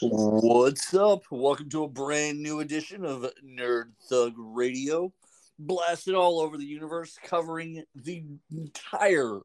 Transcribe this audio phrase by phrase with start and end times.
[0.00, 1.24] What's up?
[1.28, 5.12] Welcome to a brand new edition of Nerd Thug Radio,
[5.58, 8.22] blasted all over the universe, covering the
[8.52, 9.40] entire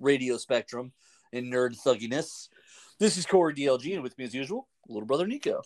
[0.00, 0.90] radio spectrum
[1.32, 2.48] in nerd thugginess.
[2.98, 5.62] This is Corey DLG, and with me as usual, little brother Nico.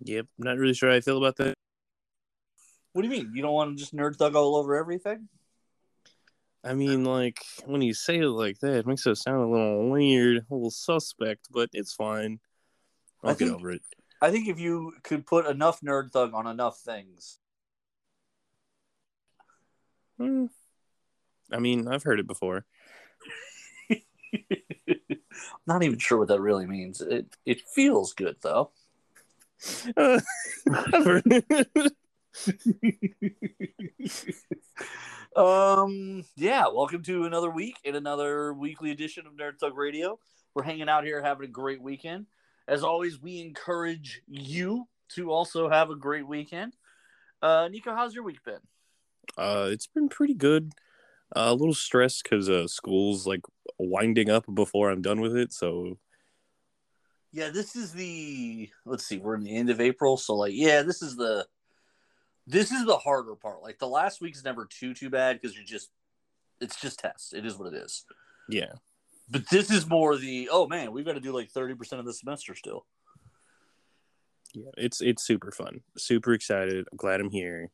[0.00, 1.52] Yep, not really sure how I feel about that.
[2.94, 3.32] What do you mean?
[3.34, 5.28] You don't want to just nerd thug all over everything?
[6.64, 9.90] I mean, like when you say it like that, it makes it sound a little
[9.90, 12.40] weird, a little suspect, but it's fine.
[13.22, 13.82] I'll I get think- over it.
[14.22, 17.38] I think if you could put enough nerd thug on enough things,
[20.18, 20.46] Hmm.
[21.50, 22.66] I mean, I've heard it before.
[25.66, 27.00] not even sure what that really means.
[27.00, 28.72] It it feels good though.
[29.96, 30.22] I've
[31.04, 31.92] heard it.
[35.36, 40.18] um yeah welcome to another week in another weekly edition of nerd thug radio
[40.54, 42.26] we're hanging out here having a great weekend
[42.68, 46.76] as always we encourage you to also have a great weekend.
[47.42, 48.60] Uh nico how's your week been?
[49.38, 50.72] Uh, it's been pretty good.
[51.34, 53.42] Uh, a little stressed because uh, school's like
[53.78, 55.52] winding up before I'm done with it.
[55.52, 55.98] So.
[57.32, 60.82] Yeah this is the let's see we're in the end of april so like yeah
[60.82, 61.46] this is the
[62.50, 63.62] this is the harder part.
[63.62, 65.90] Like the last week's never too too bad because you're just
[66.60, 67.32] it's just tests.
[67.32, 68.04] It is what it is.
[68.48, 68.72] Yeah,
[69.30, 72.12] but this is more the oh man we've got to do like 30% of the
[72.12, 72.84] semester still
[74.54, 75.80] yeah, it's it's super fun.
[75.96, 76.86] Super excited.
[76.90, 77.70] I'm glad I'm here.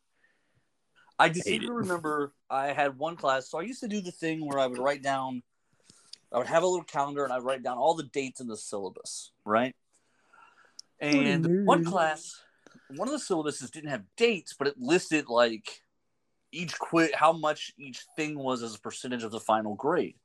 [1.19, 1.63] I just it.
[1.69, 3.49] remember I had one class.
[3.51, 5.43] So I used to do the thing where I would write down,
[6.33, 8.57] I would have a little calendar and I'd write down all the dates in the
[8.57, 9.75] syllabus, right?
[11.01, 12.43] And one class,
[12.95, 15.83] one of the syllabuses didn't have dates, but it listed like
[16.53, 20.17] each quit how much each thing was as a percentage of the final grade.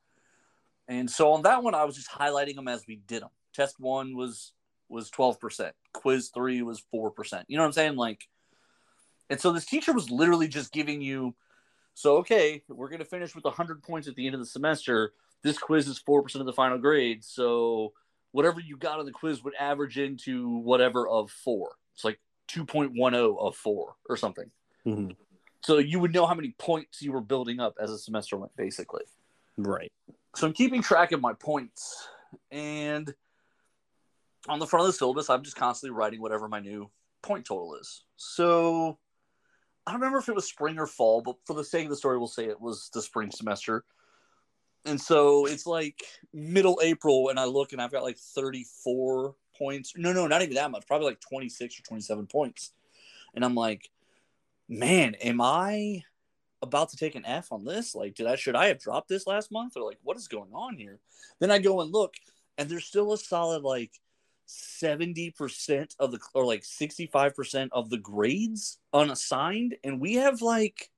[0.88, 3.30] And so on that one, I was just highlighting them as we did them.
[3.54, 4.52] Test one was
[4.90, 5.74] was twelve percent.
[5.94, 7.46] Quiz three was four percent.
[7.48, 7.96] You know what I'm saying?
[7.96, 8.28] Like,
[9.30, 11.34] and so this teacher was literally just giving you,
[11.94, 15.14] so okay, we're gonna finish with hundred points at the end of the semester.
[15.44, 17.94] This quiz is four percent of the final grade, so
[18.32, 21.76] whatever you got on the quiz would average into whatever of four.
[21.94, 24.52] It's like two point one zero of four or something.
[24.86, 25.16] Mhm.
[25.64, 28.56] So you would know how many points you were building up as the semester went,
[28.56, 29.04] basically.
[29.58, 29.92] Right.
[30.36, 32.08] So I'm keeping track of my points,
[32.52, 33.14] and
[34.48, 36.90] on the front of the syllabus, I'm just constantly writing whatever my new
[37.22, 38.04] point total is.
[38.16, 38.98] So
[39.86, 41.96] I don't remember if it was spring or fall, but for the sake of the
[41.96, 43.84] story, we'll say it was the spring semester.
[44.86, 46.02] And so it's like
[46.34, 49.94] middle April, and I look and I've got like 34 points.
[49.96, 50.88] No, no, not even that much.
[50.88, 52.72] Probably like 26 or 27 points.
[53.36, 53.90] And I'm like,
[54.68, 56.04] man, am I
[56.62, 57.96] about to take an F on this?
[57.96, 60.52] Like, did I should I have dropped this last month or like what is going
[60.54, 61.00] on here?
[61.40, 62.16] Then I go and look,
[62.58, 63.92] and there's still a solid like
[64.48, 70.90] 70% of the or like 65% of the grades unassigned, and we have like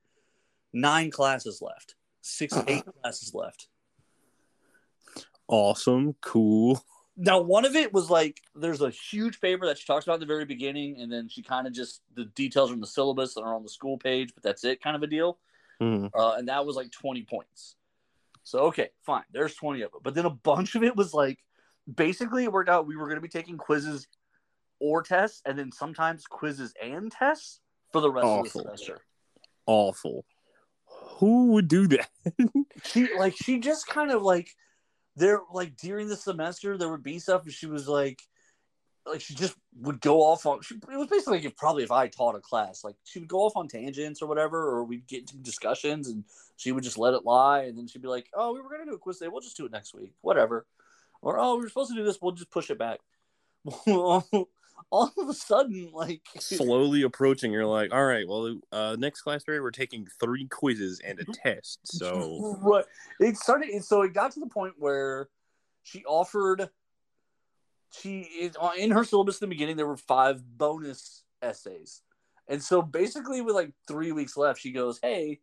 [0.73, 2.65] nine classes left, six, uh-huh.
[2.67, 3.67] eight classes left.
[5.47, 6.15] Awesome.
[6.21, 6.83] Cool.
[7.15, 10.19] Now, one of it was like there's a huge paper that she talks about at
[10.21, 13.37] the very beginning, and then she kind of just the details are in the syllabus
[13.37, 15.37] and are on the school page, but that's it, kind of a deal.
[15.83, 16.09] Mhm.
[16.13, 17.75] uh, and that was like 20 points.
[18.43, 19.23] So okay, fine.
[19.31, 21.39] There's 20 of it, but then a bunch of it was like
[21.93, 22.87] basically it worked out.
[22.87, 24.07] We were going to be taking quizzes
[24.79, 27.61] or tests, and then sometimes quizzes and tests
[27.91, 28.39] for the rest Awful.
[28.39, 28.97] of the semester.
[29.65, 30.25] Awful.
[31.19, 32.09] Who would do that?
[32.83, 34.49] She like she just kind of like
[35.15, 38.21] there like during the semester there would be stuff, and she was like.
[39.05, 40.61] Like she just would go off on.
[40.61, 43.27] She, it was basically like if, probably if I taught a class, like she would
[43.27, 46.23] go off on tangents or whatever, or we'd get into discussions, and
[46.55, 48.85] she would just let it lie, and then she'd be like, "Oh, we were gonna
[48.85, 50.65] do a quiz day We'll just do it next week, whatever."
[51.21, 52.21] Or, "Oh, we are supposed to do this.
[52.21, 52.99] We'll just push it back."
[54.91, 59.43] All of a sudden, like, Slowly approaching, you're like, all right, well, uh, next class
[59.43, 61.79] period, we're taking three quizzes and a test.
[61.83, 62.85] So, right,
[63.19, 63.83] it started.
[63.83, 65.29] So it got to the point where
[65.83, 66.69] she offered.
[68.01, 69.77] She is in her syllabus in the beginning.
[69.77, 72.01] There were five bonus essays,
[72.47, 75.41] and so basically, with like three weeks left, she goes, "Hey,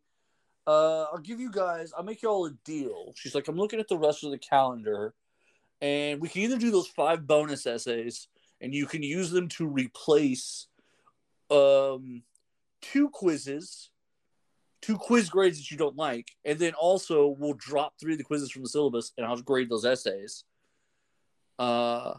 [0.67, 1.93] uh, I'll give you guys.
[1.97, 4.37] I'll make you all a deal." She's like, "I'm looking at the rest of the
[4.37, 5.13] calendar,
[5.79, 8.27] and we can either do those five bonus essays,
[8.59, 10.67] and you can use them to replace,
[11.49, 12.23] um,
[12.81, 13.89] two quizzes."
[14.81, 18.23] two quiz grades that you don't like, and then also we'll drop three of the
[18.23, 20.43] quizzes from the syllabus and I'll grade those essays.
[21.59, 22.15] Uh,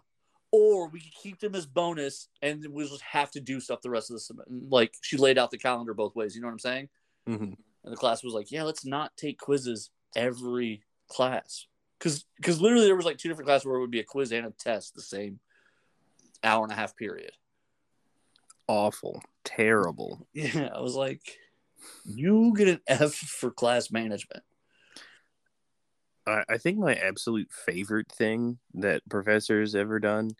[0.52, 3.90] or we could keep them as bonus and we'll just have to do stuff the
[3.90, 4.52] rest of the semester.
[4.68, 6.34] Like she laid out the calendar both ways.
[6.34, 6.88] You know what I'm saying?
[7.28, 7.56] mhm.
[7.84, 11.66] And the class was like, yeah, let's not take quizzes every class.
[11.98, 14.30] Because because literally there was like two different classes where it would be a quiz
[14.32, 15.40] and a test the same
[16.44, 17.32] hour and a half period.
[18.68, 19.22] Awful.
[19.44, 20.26] Terrible.
[20.34, 21.38] Yeah, I was like,
[22.04, 24.42] you get an F for class management.
[26.26, 30.30] I, I think my absolute favorite thing that professors ever done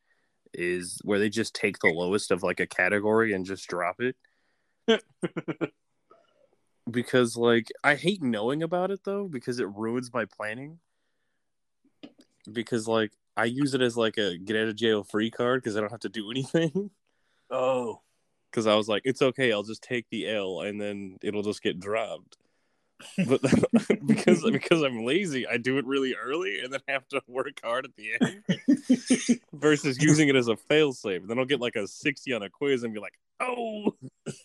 [0.54, 4.16] is where they just take the lowest of like a category and just drop it.
[6.90, 10.78] because like I hate knowing about it though because it ruins my planning.
[12.50, 15.76] Because like I use it as like a get out of jail free card because
[15.76, 16.90] I don't have to do anything.
[17.50, 18.00] Oh,
[18.50, 21.62] Because I was like, it's okay, I'll just take the L and then it'll just
[21.62, 22.36] get dropped.
[23.26, 23.42] But
[24.06, 27.84] because because I'm lazy, I do it really early and then have to work hard
[27.84, 29.40] at the end.
[29.52, 31.26] versus using it as a failsafe.
[31.26, 33.94] Then I'll get like a 60 on a quiz and be like, oh,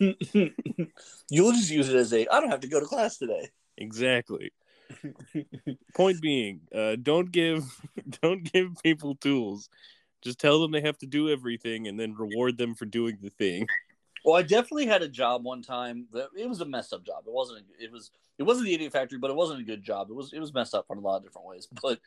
[0.00, 2.26] you'll just use it as a.
[2.28, 3.50] I don't have to go to class today.
[3.76, 4.52] exactly.
[5.94, 7.64] Point being, uh, don't give
[8.22, 9.68] don't give people tools.
[10.22, 13.30] Just tell them they have to do everything and then reward them for doing the
[13.30, 13.66] thing.
[14.28, 17.22] Well, I definitely had a job one time that it was a messed up job.
[17.26, 17.64] It wasn't.
[17.80, 18.10] It was.
[18.36, 20.10] It wasn't the idiot factory, but it wasn't a good job.
[20.10, 20.34] It was.
[20.34, 21.66] It was messed up in a lot of different ways.
[21.82, 21.98] But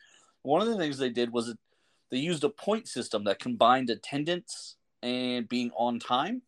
[0.44, 1.58] one of the things they did was it,
[2.12, 6.44] they used a point system that combined attendance and being on time.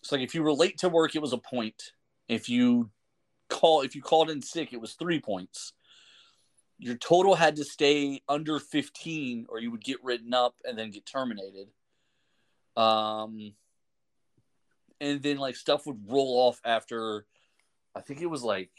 [0.00, 1.92] It's like if you were late to work, it was a point.
[2.26, 2.88] If you
[3.50, 5.74] call, if you called in sick, it was three points.
[6.78, 10.90] Your total had to stay under fifteen, or you would get written up and then
[10.90, 11.68] get terminated.
[12.78, 13.52] Um
[15.00, 17.26] and then like stuff would roll off after
[17.94, 18.70] I think it was like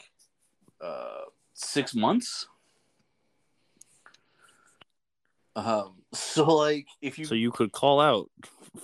[0.82, 1.22] uh
[1.54, 2.46] six months.
[5.56, 8.30] Um so like if you So you could call out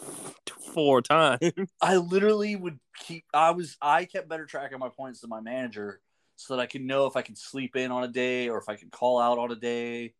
[0.74, 1.40] four times.
[1.80, 5.40] I literally would keep I was I kept better track of my points than my
[5.40, 6.00] manager
[6.36, 8.68] so that I could know if I could sleep in on a day or if
[8.68, 10.14] I could call out on a day.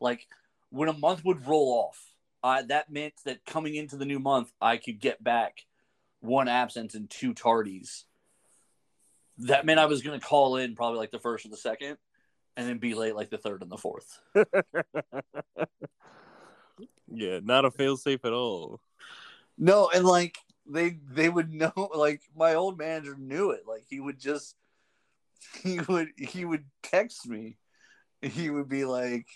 [0.00, 0.26] Like
[0.70, 1.98] when a month would roll off,
[2.42, 5.64] I that meant that coming into the new month I could get back
[6.22, 8.04] one absence and two tardies.
[9.38, 11.98] That meant I was going to call in probably like the first or the second,
[12.56, 14.20] and then be late like the third and the fourth.
[17.08, 18.80] yeah, not a failsafe at all.
[19.58, 23.62] No, and like they they would know like my old manager knew it.
[23.66, 24.54] Like he would just
[25.62, 27.58] he would he would text me.
[28.20, 29.26] He would be like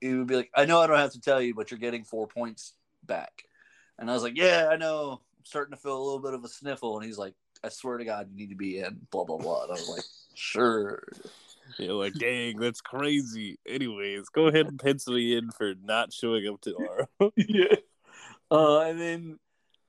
[0.00, 2.04] he would be like, I know I don't have to tell you, but you're getting
[2.04, 2.74] four points
[3.04, 3.44] back.
[3.98, 5.20] And I was like, Yeah, I know.
[5.44, 6.96] Starting to feel a little bit of a sniffle.
[6.96, 7.34] And he's like,
[7.64, 9.64] I swear to God, you need to be in, blah blah blah.
[9.64, 10.04] And I was like,
[10.34, 11.02] Sure.
[11.78, 13.58] You're like, dang, that's crazy.
[13.68, 17.06] Anyways, go ahead and pencil me in for not showing up tomorrow.
[17.36, 17.76] yeah.
[18.50, 19.38] Uh, and then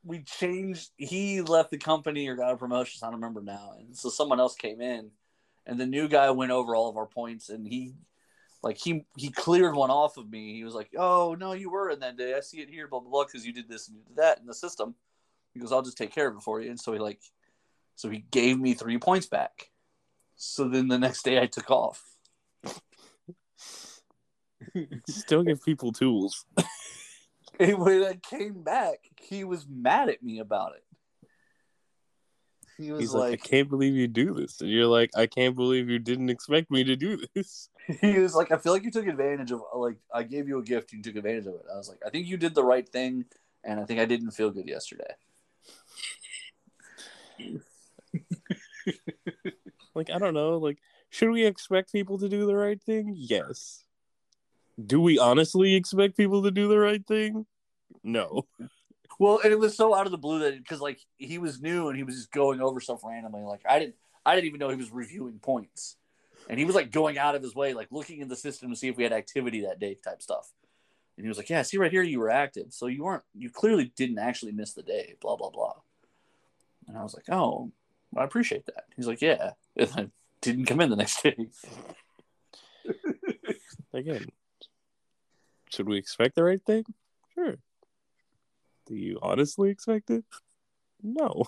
[0.03, 0.91] we changed.
[0.97, 2.99] He left the company or got a promotion.
[3.01, 3.73] I don't remember now.
[3.79, 5.11] And so someone else came in,
[5.65, 7.93] and the new guy went over all of our points, and he,
[8.61, 10.53] like he he cleared one off of me.
[10.53, 12.35] He was like, "Oh no, you were in that day.
[12.35, 14.39] I see it here, blah blah blah, because you did this and you did that
[14.39, 14.95] in the system."
[15.53, 17.19] He goes, "I'll just take care of it for you." And so he like,
[17.95, 19.69] so he gave me three points back.
[20.35, 22.03] So then the next day I took off.
[25.07, 26.45] Still give people tools.
[27.59, 30.83] And when I came back, he was mad at me about it.
[32.81, 34.61] He was He's like, like, I can't believe you do this.
[34.61, 37.69] And you're like, I can't believe you didn't expect me to do this.
[38.01, 40.63] he was like, I feel like you took advantage of like I gave you a
[40.63, 41.65] gift, you took advantage of it.
[41.71, 43.25] I was like, I think you did the right thing,
[43.63, 45.13] and I think I didn't feel good yesterday.
[49.93, 50.57] Like, I don't know.
[50.57, 50.77] Like,
[51.09, 53.13] should we expect people to do the right thing?
[53.15, 53.83] Yes.
[54.83, 57.45] Do we honestly expect people to do the right thing?
[58.03, 58.47] No.
[59.19, 61.89] Well, and it was so out of the blue that because like he was new
[61.89, 63.43] and he was just going over stuff randomly.
[63.43, 63.95] Like I didn't,
[64.25, 65.97] I didn't even know he was reviewing points,
[66.49, 68.75] and he was like going out of his way, like looking in the system to
[68.75, 70.51] see if we had activity that day, type stuff.
[71.17, 73.51] And he was like, "Yeah, see right here, you were active, so you weren't, you
[73.51, 75.73] clearly didn't actually miss the day." Blah blah blah.
[76.91, 77.71] And I was like, "Oh,
[78.17, 80.07] I appreciate that." He's like, "Yeah," and I
[80.41, 81.37] didn't come in the next day.
[83.93, 84.25] Again,
[85.69, 86.83] should we expect the right thing?
[87.33, 87.55] Sure.
[88.87, 90.25] Do you honestly expect it?
[91.01, 91.45] No.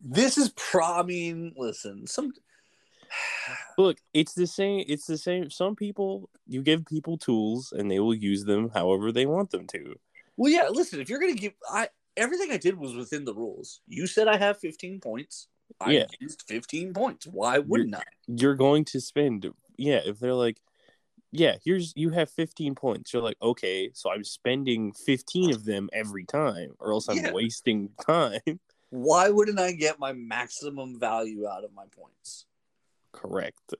[0.00, 0.84] This is pro.
[0.84, 2.32] I mean, listen, some
[3.78, 4.84] Look, it's the same.
[4.88, 5.48] It's the same.
[5.48, 9.68] Some people, you give people tools and they will use them however they want them
[9.68, 9.94] to.
[10.36, 10.68] Well, yeah.
[10.70, 13.80] Listen, if you're gonna give, I everything I did was within the rules.
[13.86, 15.48] You said I have 15 points.
[15.80, 16.06] I Yeah.
[16.20, 17.26] used 15 points.
[17.26, 18.02] Why wouldn't I?
[18.26, 20.60] You're going to spend, yeah, if they're like,
[21.32, 23.12] yeah, here's, you have 15 points.
[23.12, 27.32] You're like, okay, so I'm spending 15 of them every time, or else I'm Yeah.
[27.32, 28.60] wasting time.
[28.90, 32.46] Why wouldn't I get my maximum value out of my points?
[33.12, 33.74] Correct.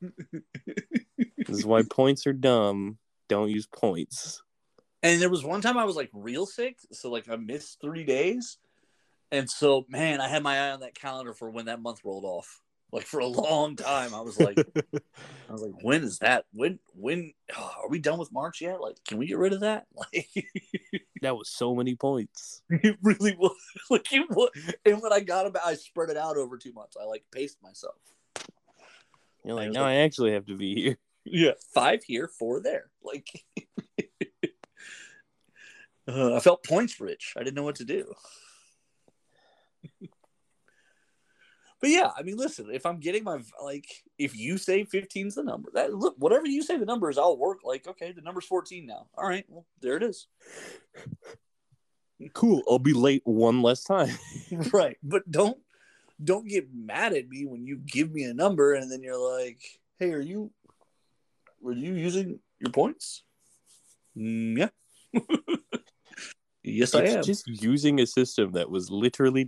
[0.02, 2.98] this is why points are dumb.
[3.28, 4.42] Don't use points.
[5.02, 8.04] And there was one time I was like real sick, so like I missed three
[8.04, 8.58] days,
[9.30, 12.24] and so man, I had my eye on that calendar for when that month rolled
[12.24, 12.60] off.
[12.92, 14.58] Like for a long time, I was like,
[14.94, 16.46] I was like, when is that?
[16.52, 18.80] When when oh, are we done with March yet?
[18.80, 19.86] Like, can we get rid of that?
[19.96, 20.46] Like,
[21.22, 22.62] that was so many points.
[22.70, 23.56] it really was.
[23.90, 24.50] Like it was.
[24.84, 26.96] And when I got about, I spread it out over two months.
[27.00, 27.96] I like paced myself.
[29.44, 30.98] You're like, now like- I actually have to be here.
[31.24, 32.90] Yeah, five here, four there.
[33.02, 33.28] Like,
[36.08, 37.34] uh, I felt points rich.
[37.36, 38.12] I didn't know what to do.
[41.80, 45.42] but yeah, I mean, listen, if I'm getting my like, if you say 15's the
[45.42, 47.58] number, that look, whatever you say the number is, I'll work.
[47.64, 49.06] Like, okay, the number's 14 now.
[49.14, 50.26] All right, well, there it is.
[52.32, 52.62] Cool.
[52.68, 54.16] I'll be late one less time.
[54.72, 55.58] right, but don't
[56.22, 59.60] don't get mad at me when you give me a number and then you're like,
[59.98, 60.50] hey, are you
[61.60, 63.22] were you using your points?
[64.16, 65.20] Mm, yeah.
[66.66, 67.22] Yes, I am.
[67.22, 69.44] just using a system that was literally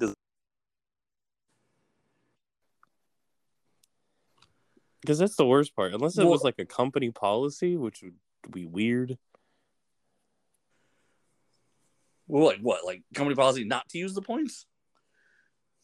[5.00, 5.94] because that's the worst part.
[5.94, 8.18] Unless it Well- was like a company policy, which would
[8.50, 9.18] be weird.
[12.26, 12.84] Well, like what?
[12.84, 14.66] Like company policy not to use the points?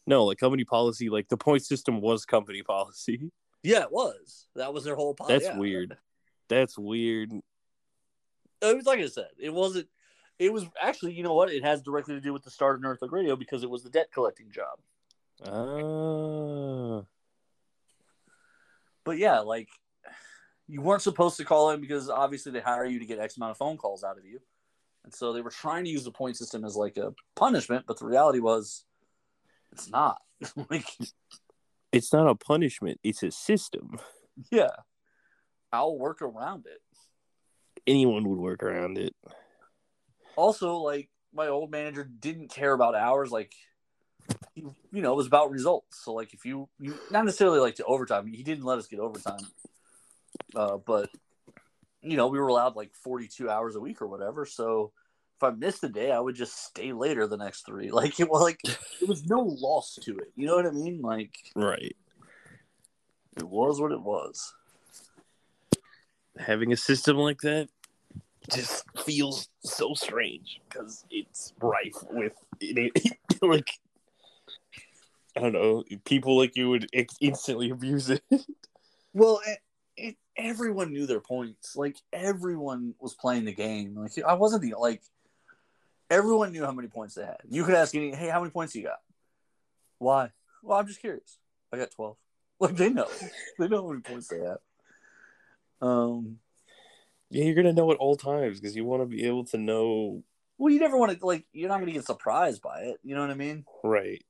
[0.05, 3.31] No, like company policy, like the point system was company policy.
[3.63, 4.45] Yeah, it was.
[4.55, 5.33] That was their whole policy.
[5.33, 5.57] That's yeah.
[5.57, 5.97] weird.
[6.49, 7.33] That's weird.
[8.61, 9.29] It was like I said.
[9.39, 9.87] It wasn't.
[10.39, 11.13] It was actually.
[11.13, 11.51] You know what?
[11.51, 13.83] It has directly to do with the start of Nerd Thug Radio because it was
[13.83, 14.79] the debt collecting job.
[15.45, 17.05] Ah,
[19.03, 19.69] But yeah, like
[20.67, 23.51] you weren't supposed to call in because obviously they hire you to get X amount
[23.51, 24.39] of phone calls out of you.
[25.03, 27.99] And so they were trying to use the point system as like a punishment, but
[27.99, 28.83] the reality was
[29.71, 30.17] it's not.
[30.69, 30.87] like,
[31.91, 32.99] it's not a punishment.
[33.03, 33.99] It's a system.
[34.51, 34.71] yeah.
[35.71, 36.81] I'll work around it.
[37.85, 39.13] Anyone would work around it.
[40.35, 43.53] Also, like my old manager didn't care about hours, like
[44.55, 46.03] you know, it was about results.
[46.03, 48.99] So like if you, you not necessarily like to overtime, he didn't let us get
[48.99, 49.41] overtime.
[50.55, 51.09] Uh, but
[52.01, 54.45] you know, we were allowed like 42 hours a week or whatever.
[54.45, 54.91] So
[55.37, 57.91] if I missed a day, I would just stay later the next three.
[57.95, 60.31] Like it was like it was no loss to it.
[60.35, 61.01] You know what I mean?
[61.01, 61.95] Like Right.
[63.37, 64.53] it was what it was.
[66.37, 67.69] Having a system like that
[68.51, 72.33] just feels so strange because it's rife with
[73.41, 73.69] like
[75.35, 76.87] I don't know people like you would
[77.19, 78.23] instantly abuse it.
[79.13, 79.59] Well, it,
[79.97, 81.75] it, everyone knew their points.
[81.75, 83.95] Like everyone was playing the game.
[83.95, 85.01] Like I wasn't the like
[86.09, 87.37] everyone knew how many points they had.
[87.49, 88.99] You could ask any, hey, how many points you got?
[89.97, 90.31] Why?
[90.63, 91.37] Well, I'm just curious.
[91.71, 92.17] I got twelve.
[92.57, 93.09] Like they know,
[93.59, 94.59] they know how many points they have.
[95.81, 96.39] Um.
[97.29, 100.23] Yeah, you're gonna know at all times because you want to be able to know.
[100.57, 101.45] Well, you never want to like.
[101.51, 102.97] You're not going to get surprised by it.
[103.03, 103.65] You know what I mean?
[103.83, 104.23] Right.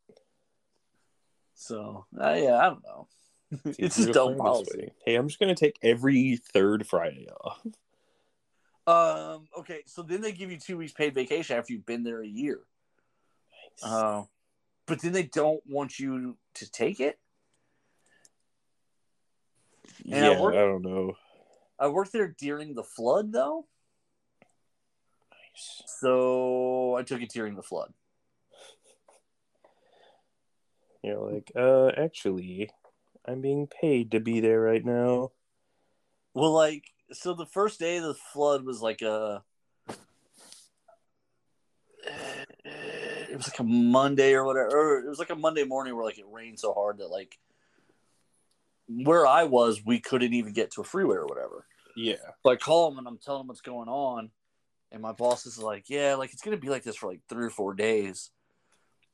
[1.54, 3.08] So, uh, yeah, I don't know.
[3.78, 4.92] it's just dumb policy.
[5.06, 7.62] Hey, I'm just gonna take every third Friday off.
[8.88, 9.48] Um.
[9.60, 9.82] Okay.
[9.86, 12.60] So then they give you two weeks paid vacation after you've been there a year.
[13.84, 14.24] Uh,
[14.86, 17.20] but then they don't want you to take it.
[20.04, 21.14] yeah, and I I, work- don't know.
[21.80, 23.66] I worked there during the flood, though,
[25.56, 27.94] so I took it during the flood.
[31.04, 32.70] You're like, uh, actually,
[33.26, 35.32] I'm being paid to be there right now.
[36.34, 39.44] Well, like, so the first day of the flood was like a.
[42.66, 44.70] It was like a Monday or whatever.
[44.70, 47.38] Or it was like a Monday morning where like it rained so hard that like
[48.88, 51.66] where I was, we couldn't even get to a freeway or whatever.
[51.96, 52.16] Yeah.
[52.44, 54.30] So I call him and I'm telling him what's going on.
[54.92, 57.46] And my boss is like, Yeah, like it's gonna be like this for like three
[57.46, 58.32] or four days.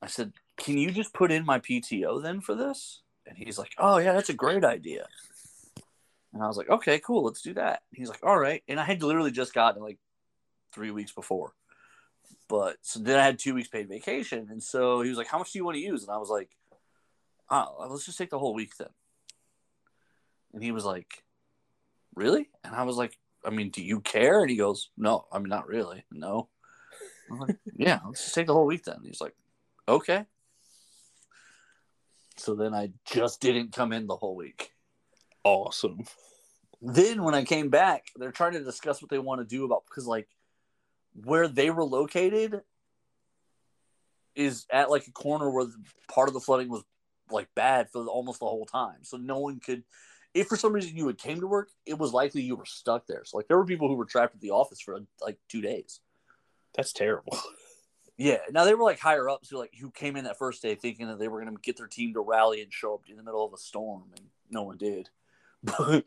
[0.01, 3.01] I said, Can you just put in my PTO then for this?
[3.25, 5.07] And he's like, Oh yeah, that's a great idea.
[6.33, 7.81] And I was like, Okay, cool, let's do that.
[7.91, 8.63] He's like, All right.
[8.67, 9.97] And I had literally just gotten like
[10.73, 11.53] three weeks before.
[12.49, 14.47] But so then I had two weeks paid vacation.
[14.49, 16.03] And so he was like, How much do you want to use?
[16.03, 16.49] And I was like,
[17.49, 18.89] Oh, let's just take the whole week then.
[20.53, 21.23] And he was like,
[22.15, 22.49] Really?
[22.63, 24.41] And I was like, I mean, do you care?
[24.41, 26.03] And he goes, No, I mean, not really.
[26.11, 26.49] No.
[27.29, 28.99] I'm like, yeah, let's just take the whole week then.
[29.03, 29.35] He's like,
[29.87, 30.25] Okay.
[32.37, 34.71] So then I just didn't come in the whole week.
[35.43, 36.05] Awesome.
[36.81, 39.83] Then when I came back, they're trying to discuss what they want to do about
[39.85, 40.27] because like
[41.13, 42.61] where they were located
[44.35, 45.67] is at like a corner where
[46.07, 46.83] part of the flooding was
[47.29, 49.03] like bad for almost the whole time.
[49.03, 49.83] So no one could
[50.33, 53.07] if for some reason you had came to work, it was likely you were stuck
[53.07, 53.23] there.
[53.25, 55.99] So like there were people who were trapped at the office for like two days.
[56.75, 57.37] That's terrible.
[58.17, 58.37] Yeah.
[58.51, 61.07] Now they were like higher ups who like who came in that first day thinking
[61.07, 63.23] that they were going to get their team to rally and show up in the
[63.23, 65.09] middle of a storm, and no one did.
[65.63, 66.05] But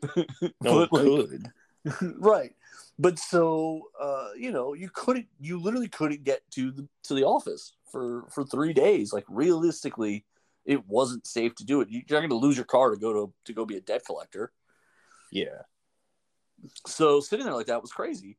[0.61, 1.51] No one but, like, could.
[2.19, 2.53] right.
[2.97, 7.25] But so uh, you know, you couldn't you literally couldn't get to the to the
[7.25, 9.11] office for for 3 days.
[9.11, 10.23] Like realistically,
[10.65, 11.89] it wasn't safe to do it.
[11.89, 14.03] You're not going to lose your car to go to to go be a debt
[14.05, 14.51] collector.
[15.31, 15.61] Yeah.
[16.87, 18.37] So sitting there like that was crazy.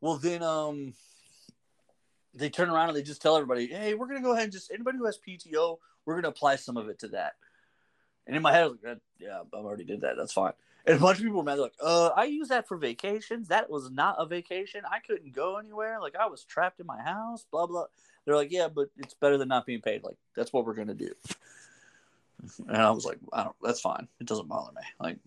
[0.00, 0.94] Well, then um
[2.34, 4.52] they turn around and they just tell everybody, "Hey, we're going to go ahead and
[4.52, 7.34] just anybody who has PTO, we're going to apply some of it to that."
[8.26, 10.16] And in my head, I was like, "Yeah, I already did that.
[10.16, 10.52] That's fine."
[10.86, 11.56] And a bunch of people were mad.
[11.56, 13.48] They're like, "Uh, I use that for vacations.
[13.48, 14.82] That was not a vacation.
[14.90, 16.00] I couldn't go anywhere.
[16.00, 17.44] Like I was trapped in my house.
[17.50, 17.86] Blah blah."
[18.24, 20.04] They're like, "Yeah, but it's better than not being paid.
[20.04, 21.12] Like that's what we're going to do."
[22.68, 23.56] And I was like, "I don't.
[23.62, 24.08] That's fine.
[24.20, 25.18] It doesn't bother me." Like,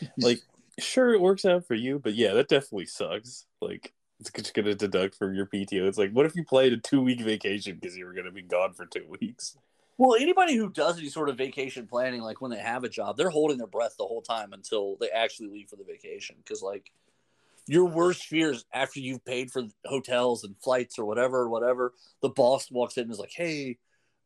[0.18, 0.40] Like,
[0.78, 3.46] sure, it works out for you, but yeah, that definitely sucks.
[3.60, 5.86] Like, it's just gonna deduct from your PTO.
[5.86, 8.42] It's like, what if you played a two week vacation because you were gonna be
[8.42, 9.56] gone for two weeks?
[9.98, 13.16] Well, anybody who does any sort of vacation planning, like when they have a job,
[13.16, 16.36] they're holding their breath the whole time until they actually leave for the vacation.
[16.38, 16.90] Because, like,
[17.66, 22.70] your worst fears after you've paid for hotels and flights or whatever, whatever, the boss
[22.70, 23.78] walks in and is like, "Hey,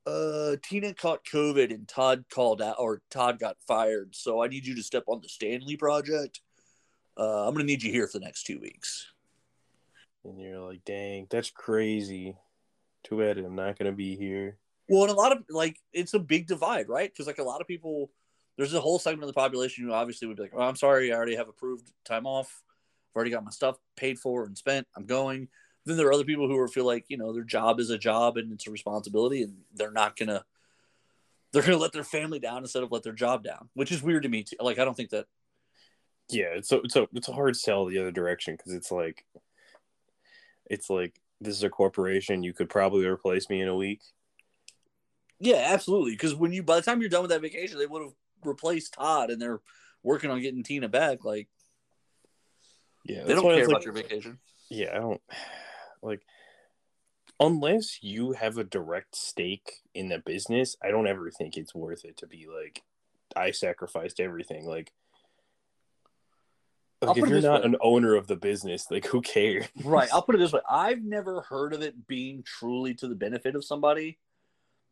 [0.07, 4.65] uh, Tina caught COVID and Todd called out, or Todd got fired, so I need
[4.65, 6.41] you to step on the Stanley project.
[7.19, 9.13] Uh, I'm gonna need you here for the next two weeks."
[10.25, 12.37] And you're like, dang, that's crazy.
[13.05, 14.59] Too bad I'm not gonna be here.
[14.89, 17.11] Well, and a lot of like it's a big divide, right?
[17.13, 18.11] Because like a lot of people,
[18.57, 21.13] there's a whole segment of the population who obviously would be like, "Oh, I'm sorry,
[21.13, 22.63] I already have approved time off.
[23.11, 24.87] I've already got my stuff paid for and spent.
[24.95, 25.49] I'm going."
[25.87, 27.97] Then there are other people who are feel like you know their job is a
[27.99, 30.45] job and it's a responsibility, and they're not gonna
[31.53, 34.25] they're gonna let their family down instead of let their job down, which is weird
[34.25, 34.43] to me.
[34.43, 34.57] Too.
[34.61, 35.27] Like I don't think that
[36.29, 39.25] Yeah, it's so it's a it's a hard sell the other direction because it's like,
[40.69, 42.43] it's like this is a corporation.
[42.43, 44.01] You could probably replace me in a week.
[45.39, 46.13] Yeah, absolutely.
[46.13, 48.95] Because when you by the time you're done with that vacation, they would have replaced
[48.95, 49.61] Todd, and they're
[50.03, 51.25] working on getting Tina back.
[51.25, 51.47] Like
[53.05, 54.39] Yeah, they don't care about like- your vacation.
[54.69, 55.21] Yeah, I don't
[56.07, 56.23] like
[57.39, 60.77] unless you have a direct stake in the business.
[60.83, 62.83] I don't ever think it's worth it to be like,
[63.35, 64.67] I sacrificed everything.
[64.67, 64.93] Like,
[67.03, 67.67] like if you're not way.
[67.67, 69.67] an owner of the business, like who cares?
[69.85, 70.09] Right.
[70.13, 73.55] I'll put it this way: I've never heard of it being truly to the benefit
[73.55, 74.19] of somebody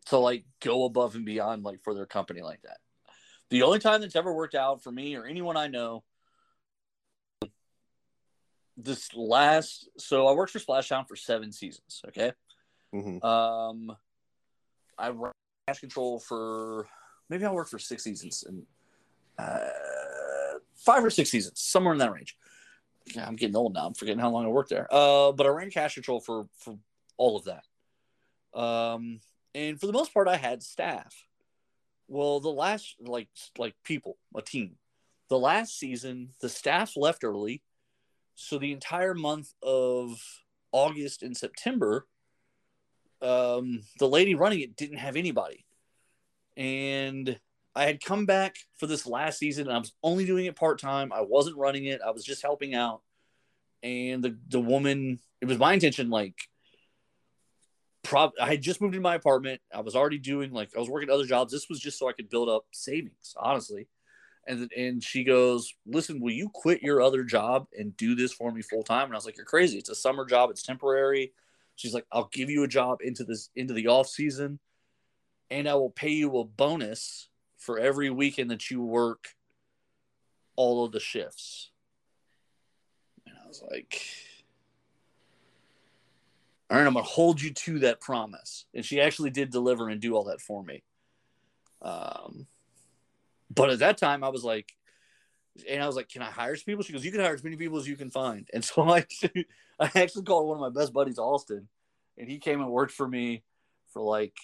[0.07, 2.77] to like go above and beyond like for their company like that.
[3.50, 6.05] The only time that's ever worked out for me or anyone I know,
[8.76, 12.02] this last so I worked for Splashdown for seven seasons.
[12.08, 12.32] Okay.
[12.94, 13.24] Mhm.
[13.24, 13.96] Um,
[14.98, 15.32] I ran
[15.66, 16.87] cash control for
[17.28, 18.66] maybe I worked for six seasons and
[19.38, 22.37] uh, five or six seasons, somewhere in that range.
[23.14, 23.87] Yeah, I'm getting old now.
[23.87, 24.88] I'm forgetting how long I worked there.
[24.90, 26.78] Uh, but I ran cash control for for
[27.16, 27.64] all of that.
[28.58, 29.20] Um,
[29.54, 31.26] and for the most part, I had staff.
[32.08, 34.76] Well, the last like like people, a team.
[35.28, 37.62] The last season, the staff left early,
[38.35, 40.20] so the entire month of
[40.73, 42.07] August and September,
[43.23, 45.64] um, the lady running it didn't have anybody,
[46.57, 47.38] and
[47.75, 50.79] I had come back for this last season, and I was only doing it part
[50.81, 51.12] time.
[51.12, 53.03] I wasn't running it; I was just helping out.
[53.83, 56.37] And the the woman, it was my intention, like,
[58.03, 59.61] prob I had just moved into my apartment.
[59.75, 61.53] I was already doing like I was working other jobs.
[61.53, 63.88] This was just so I could build up savings, honestly.
[64.46, 68.52] And and she goes, "Listen, will you quit your other job and do this for
[68.52, 69.78] me full time?" And I was like, "You're crazy.
[69.78, 70.50] It's a summer job.
[70.50, 71.33] It's temporary."
[71.76, 74.59] She's like, "I'll give you a job into this into the off season,
[75.50, 79.28] and I will pay you a bonus for every weekend that you work
[80.57, 81.70] all of the shifts."
[83.26, 84.02] And I was like,
[86.70, 88.64] all right, I'm to hold you to that promise.
[88.74, 90.83] And she actually did deliver and do all that for me.
[91.83, 92.46] Um,
[93.50, 94.72] but at that time, I was like,
[95.68, 96.83] and I was like, can I hire people?
[96.83, 98.48] She goes, you can hire as many people as you can find.
[98.52, 99.07] And so I,
[99.78, 101.68] I actually called one of my best buddies, Austin,
[102.18, 103.44] and he came and worked for me
[103.92, 104.35] for like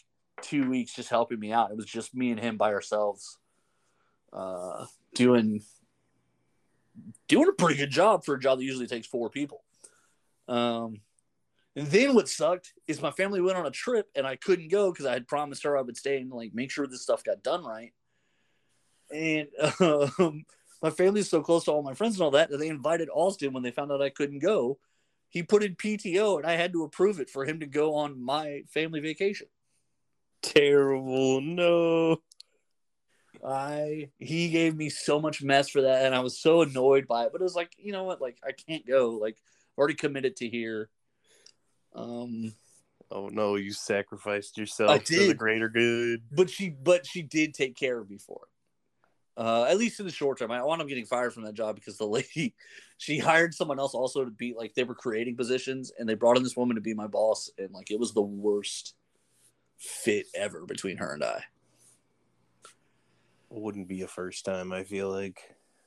[0.42, 1.70] two weeks, just helping me out.
[1.70, 3.38] It was just me and him by ourselves,
[4.32, 5.62] uh, doing
[7.28, 9.62] doing a pretty good job for a job that usually takes four people.
[10.48, 11.00] Um,
[11.76, 14.90] and then what sucked is my family went on a trip and I couldn't go
[14.92, 17.42] because I had promised her I would stay and like make sure this stuff got
[17.42, 17.92] done right.
[19.12, 19.48] And
[19.80, 20.44] um,
[20.82, 23.52] my family's so close to all my friends and all that that they invited Austin
[23.52, 24.78] when they found out I couldn't go.
[25.28, 28.20] He put in PTO and I had to approve it for him to go on
[28.20, 29.46] my family vacation.
[30.42, 31.40] Terrible.
[31.40, 32.18] No.
[33.46, 37.24] I he gave me so much mess for that, and I was so annoyed by
[37.24, 37.32] it.
[37.32, 38.20] But it was like, you know what?
[38.20, 39.10] Like I can't go.
[39.10, 40.90] Like I've already committed to here.
[41.94, 42.52] Um,
[43.12, 46.22] Oh no, you sacrificed yourself to the greater good.
[46.30, 48.59] but she but she did take care of me for it.
[49.40, 51.74] Uh, at least in the short term, I wound up getting fired from that job
[51.74, 52.54] because the lady
[52.98, 56.36] she hired someone else also to be like they were creating positions and they brought
[56.36, 58.94] in this woman to be my boss and like it was the worst
[59.78, 61.42] fit ever between her and I.
[63.48, 65.40] Wouldn't be a first time, I feel like.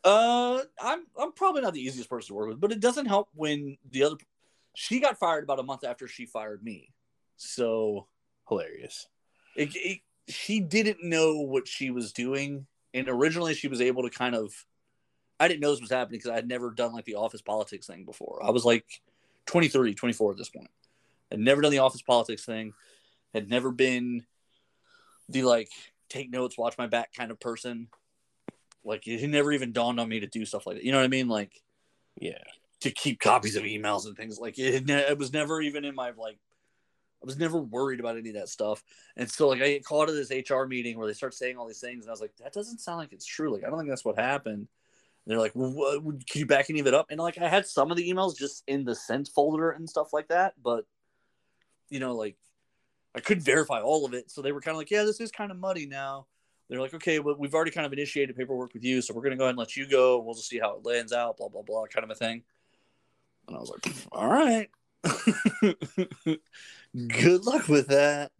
[0.03, 3.29] Uh, I'm I'm probably not the easiest person to work with, but it doesn't help
[3.35, 4.17] when the other
[4.75, 6.91] she got fired about a month after she fired me,
[7.37, 8.07] so
[8.49, 9.07] Hilarious.
[9.55, 14.09] it, it, she didn't know what she was doing and originally she was able to
[14.09, 14.53] kind of
[15.39, 17.87] i didn't know this was happening because i had never done like the office politics
[17.87, 18.39] thing before.
[18.43, 18.85] I was like
[19.45, 20.69] 23 24 at this point.
[21.31, 22.73] I had never done the office politics thing.
[23.33, 24.25] Had never been
[25.29, 25.69] the like
[26.09, 27.87] take notes watch my back kind of person.
[28.85, 30.83] Like it never even dawned on me to do stuff like that.
[30.83, 31.27] You know what i mean?
[31.27, 31.61] Like
[32.19, 32.37] Yeah.
[32.81, 34.39] to keep copies of emails and things.
[34.39, 34.89] Like it.
[34.89, 36.37] It was never even in my like
[37.23, 38.83] I was never worried about any of that stuff.
[39.15, 41.67] And so like I get called to this HR meeting where they start saying all
[41.67, 43.53] these things and I was like, that doesn't sound like it's true.
[43.53, 44.67] Like I don't think that's what happened.
[45.25, 47.07] And they're like, well, what, can you back any of it up?
[47.09, 50.11] And like I had some of the emails just in the sent folder and stuff
[50.11, 50.85] like that, but
[51.89, 52.35] you know, like
[53.15, 54.29] I couldn't verify all of it.
[54.29, 56.27] So they were kind of like, yeah, this is kind of muddy now.
[56.69, 59.35] They're like, okay, well, we've already kind of initiated paperwork with you, so we're gonna
[59.35, 60.19] go ahead and let you go.
[60.19, 62.43] We'll just see how it lands out, blah blah blah, kind of a thing.
[63.47, 64.69] And I was like, all right.
[67.07, 68.31] Good luck with that.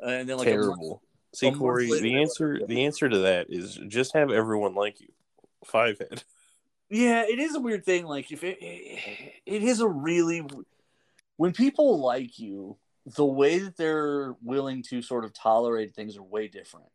[0.00, 1.02] And then like a Terrible.
[1.34, 4.74] See, a month Corey, later, the answer the answer to that is just have everyone
[4.74, 5.08] like you.
[5.64, 6.22] Five head.
[6.90, 8.06] yeah, it is a weird thing.
[8.06, 10.46] Like if it, it is a really
[11.36, 12.76] when people like you,
[13.16, 16.86] the way that they're willing to sort of tolerate things are way different.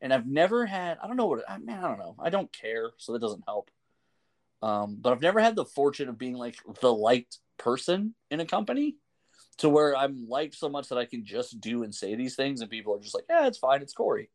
[0.00, 2.16] And I've never had I don't know what I mean, I don't know.
[2.18, 3.70] I don't care, so that doesn't help.
[4.62, 8.46] Um, but I've never had the fortune of being like the liked person in a
[8.46, 8.96] company
[9.58, 12.60] to where I'm liked so much that I can just do and say these things
[12.60, 14.30] and people are just like, yeah, it's fine, it's Corey.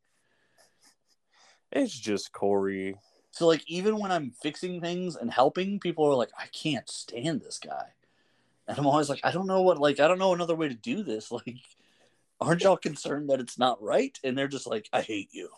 [1.72, 2.96] It's just Corey.
[3.32, 7.42] So like even when I'm fixing things and helping, people are like, I can't stand
[7.42, 7.94] this guy.
[8.68, 10.76] And I'm always like, I don't know what like I don't know another way to
[10.76, 11.32] do this.
[11.40, 11.58] Like,
[12.42, 14.18] aren't y'all concerned that it's not right?
[14.24, 15.50] And they're just like, I hate you.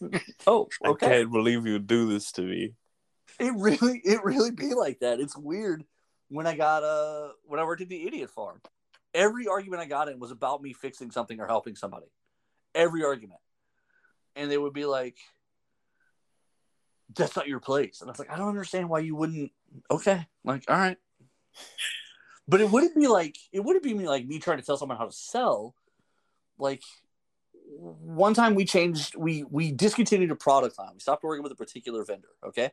[0.46, 2.74] oh, I can't believe you do this to me.
[3.38, 5.20] It really it really be like that.
[5.20, 5.84] It's weird.
[6.32, 8.60] When I got uh when I worked at the idiot farm,
[9.12, 12.06] every argument I got in was about me fixing something or helping somebody.
[12.74, 13.40] Every argument.
[14.34, 15.18] And they would be like,
[17.14, 18.00] That's not your place.
[18.00, 19.52] And I was like, I don't understand why you wouldn't
[19.90, 20.26] okay.
[20.42, 20.96] Like, all right.
[22.48, 24.96] But it wouldn't be like it wouldn't be me like me trying to tell someone
[24.96, 25.74] how to sell.
[26.58, 26.82] Like
[27.78, 30.90] one time we changed we we discontinued a product line.
[30.94, 32.70] We stopped working with a particular vendor, okay?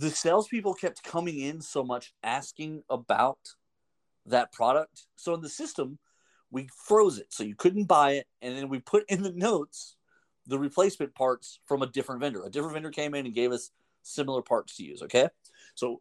[0.00, 3.38] The salespeople kept coming in so much asking about
[4.24, 5.06] that product.
[5.16, 5.98] So in the system,
[6.50, 9.96] we froze it so you couldn't buy it, and then we put in the notes
[10.46, 12.42] the replacement parts from a different vendor.
[12.42, 15.02] A different vendor came in and gave us similar parts to use.
[15.02, 15.28] Okay,
[15.74, 16.00] so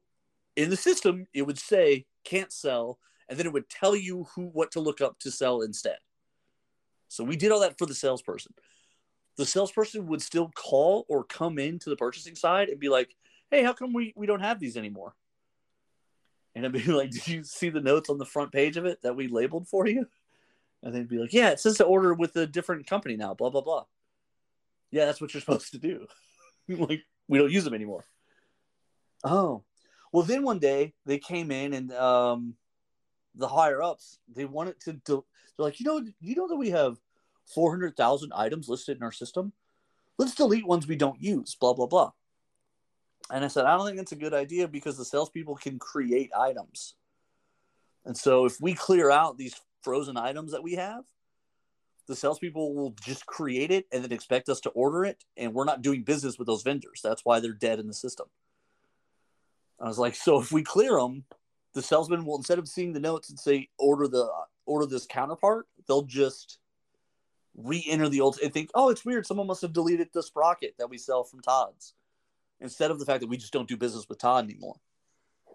[0.55, 4.43] in the system, it would say can't sell, and then it would tell you who
[4.45, 5.97] what to look up to sell instead.
[7.09, 8.53] So we did all that for the salesperson.
[9.35, 13.13] The salesperson would still call or come in to the purchasing side and be like,
[13.51, 15.13] hey, how come we, we don't have these anymore?
[16.55, 19.01] And I'd be like, did you see the notes on the front page of it
[19.01, 20.07] that we labeled for you?
[20.81, 23.49] And they'd be like, yeah, it says to order with a different company now, blah,
[23.49, 23.85] blah, blah.
[24.91, 26.07] Yeah, that's what you're supposed to do.
[26.67, 28.05] like, we don't use them anymore.
[29.23, 29.63] Oh,
[30.11, 32.55] well, then one day they came in and um,
[33.35, 35.25] the higher ups, they wanted to, do,
[35.57, 36.97] they're like, you know, you know that we have
[37.53, 39.51] 400,000 items listed in our system?
[40.17, 42.11] Let's delete ones we don't use, blah, blah, blah.
[43.31, 46.31] And I said, I don't think that's a good idea because the salespeople can create
[46.37, 46.95] items.
[48.05, 51.03] And so if we clear out these frozen items that we have,
[52.07, 55.23] the salespeople will just create it and then expect us to order it.
[55.37, 57.01] And we're not doing business with those vendors.
[57.03, 58.27] That's why they're dead in the system.
[59.79, 61.23] I was like, so if we clear them,
[61.73, 64.27] the salesman will instead of seeing the notes and say order the
[64.65, 66.57] order this counterpart, they'll just
[67.55, 69.25] re-enter the old and think, oh, it's weird.
[69.25, 71.93] Someone must have deleted the sprocket that we sell from Todd's
[72.61, 74.75] instead of the fact that we just don't do business with Todd anymore.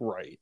[0.00, 0.40] Right.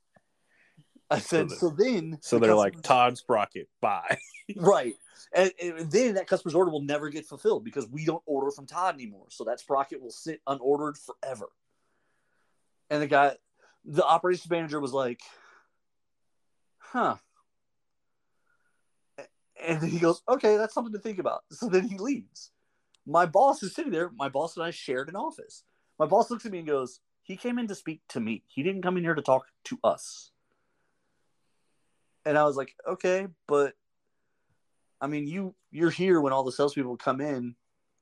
[1.11, 2.19] I said, the- so, then.
[2.23, 3.69] So the they're like Todd Sprocket.
[3.81, 4.19] Bye.
[4.57, 4.95] right.
[5.35, 8.67] And, and then that customer's order will never get fulfilled because we don't order from
[8.67, 9.27] Todd anymore.
[9.31, 11.47] So that sprocket will sit unordered forever.
[12.91, 13.37] And the guy,
[13.85, 15.21] the operations manager was like,
[16.79, 17.17] huh.
[19.65, 21.43] And then he goes, okay, that's something to think about.
[21.51, 22.51] So then he leaves.
[23.07, 24.11] My boss is sitting there.
[24.17, 25.63] My boss and I shared an office.
[25.99, 28.43] My boss looks at me and goes, he came in to speak to me.
[28.47, 30.31] He didn't come in here to talk to us.
[32.25, 33.75] And I was like, okay, but
[35.01, 37.57] I mean, you you're here when all the salespeople come in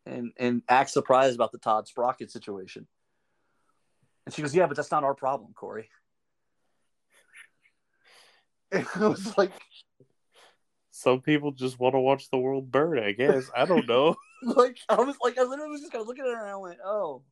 [0.05, 2.87] and and act surprised about the Todd Sprocket situation.
[4.27, 5.89] And she goes, yeah, but that's not our problem, Corey.
[8.73, 9.51] And I was like,
[10.93, 13.01] Some people just want to watch the world burn.
[13.01, 14.15] I guess I don't know.
[14.43, 16.57] like I was like, I literally was just kind of looking at her and I
[16.57, 17.23] went, oh,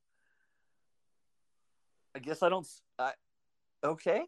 [2.18, 2.66] I guess I don't.
[2.98, 3.12] I,
[3.84, 4.24] okay.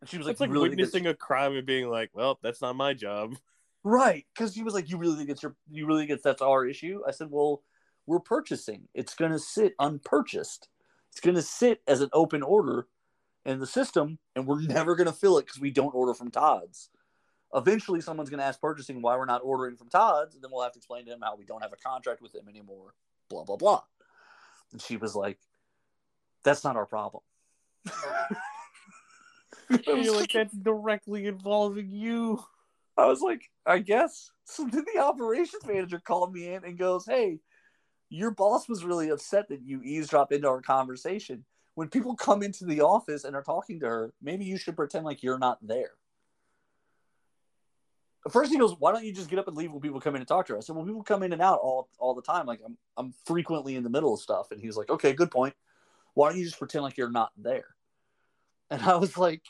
[0.00, 2.62] And she was like, it's like really witnessing a crime and being like, "Well, that's
[2.62, 3.36] not my job."
[3.82, 5.56] Right, because she was like, "You really think it's your?
[5.70, 7.62] You really think it's that's our issue?" I said, "Well,
[8.04, 8.88] we're purchasing.
[8.92, 10.68] It's going to sit unpurchased.
[11.10, 12.88] It's going to sit as an open order
[13.46, 16.30] in the system, and we're never going to fill it because we don't order from
[16.30, 16.90] Todd's.
[17.54, 20.62] Eventually, someone's going to ask purchasing why we're not ordering from Todd's, and then we'll
[20.62, 22.92] have to explain to him how we don't have a contract with him anymore.
[23.30, 23.80] Blah blah blah."
[24.72, 25.38] And she was like,
[26.44, 27.22] "That's not our problem."
[27.88, 27.94] I
[29.70, 32.44] was You're like, "That's directly involving you."
[32.96, 34.30] I was like, I guess.
[34.44, 37.38] So then the operations manager called me in and goes, Hey,
[38.10, 41.44] your boss was really upset that you eavesdropped into our conversation.
[41.74, 45.06] When people come into the office and are talking to her, maybe you should pretend
[45.06, 45.92] like you're not there.
[48.26, 50.14] At first he goes, Why don't you just get up and leave when people come
[50.14, 50.58] in and talk to her?
[50.58, 52.44] I said, Well, people come in and out all, all the time.
[52.44, 54.50] Like I'm I'm frequently in the middle of stuff.
[54.50, 55.54] And he was like, Okay, good point.
[56.20, 57.64] Why don't you just pretend like you're not there?
[58.68, 59.40] And I was like,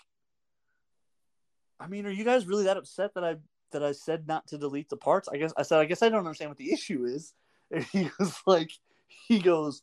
[1.80, 3.38] I mean, are you guys really that upset that I
[3.72, 5.28] that I said not to delete the parts?
[5.28, 7.34] I guess I said I guess I don't understand what the issue is.
[7.72, 8.70] And he was like,
[9.08, 9.82] he goes,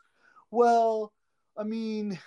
[0.49, 1.11] well,
[1.57, 2.17] I mean,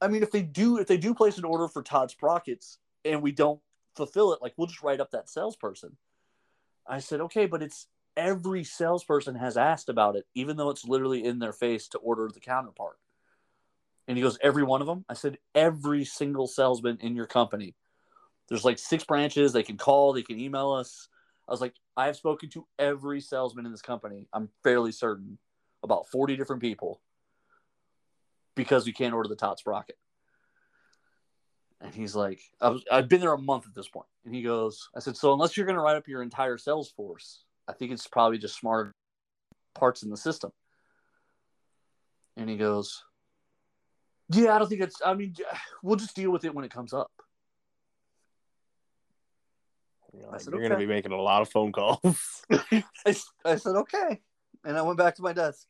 [0.00, 3.22] I mean, if they do if they do place an order for Todd Sprockets and
[3.22, 3.60] we don't
[3.94, 5.96] fulfill it, like we'll just write up that salesperson.
[6.88, 11.24] I said, okay, but it's every salesperson has asked about it, even though it's literally
[11.24, 12.98] in their face to order the counterpart.
[14.08, 15.04] And he goes, every one of them.
[15.08, 17.76] I said, every single salesman in your company
[18.48, 19.52] there's like six branches.
[19.52, 21.08] They can call, they can email us.
[21.46, 24.26] I was like, I have spoken to every salesman in this company.
[24.32, 25.38] I'm fairly certain
[25.82, 27.00] about 40 different people
[28.54, 29.96] because we can't order the Todd Sprocket.
[31.80, 34.08] And he's like, I was, I've been there a month at this point.
[34.24, 36.90] And he goes, I said, so unless you're going to write up your entire sales
[36.90, 38.92] force, I think it's probably just smarter
[39.74, 40.50] parts in the system.
[42.36, 43.04] And he goes,
[44.30, 45.34] yeah, I don't think it's, I mean,
[45.82, 47.10] we'll just deal with it when it comes up.
[50.16, 52.44] You're, like, said, You're gonna be making a lot of phone calls.
[52.50, 52.84] I,
[53.44, 54.20] I said okay,
[54.64, 55.66] and I went back to my desk,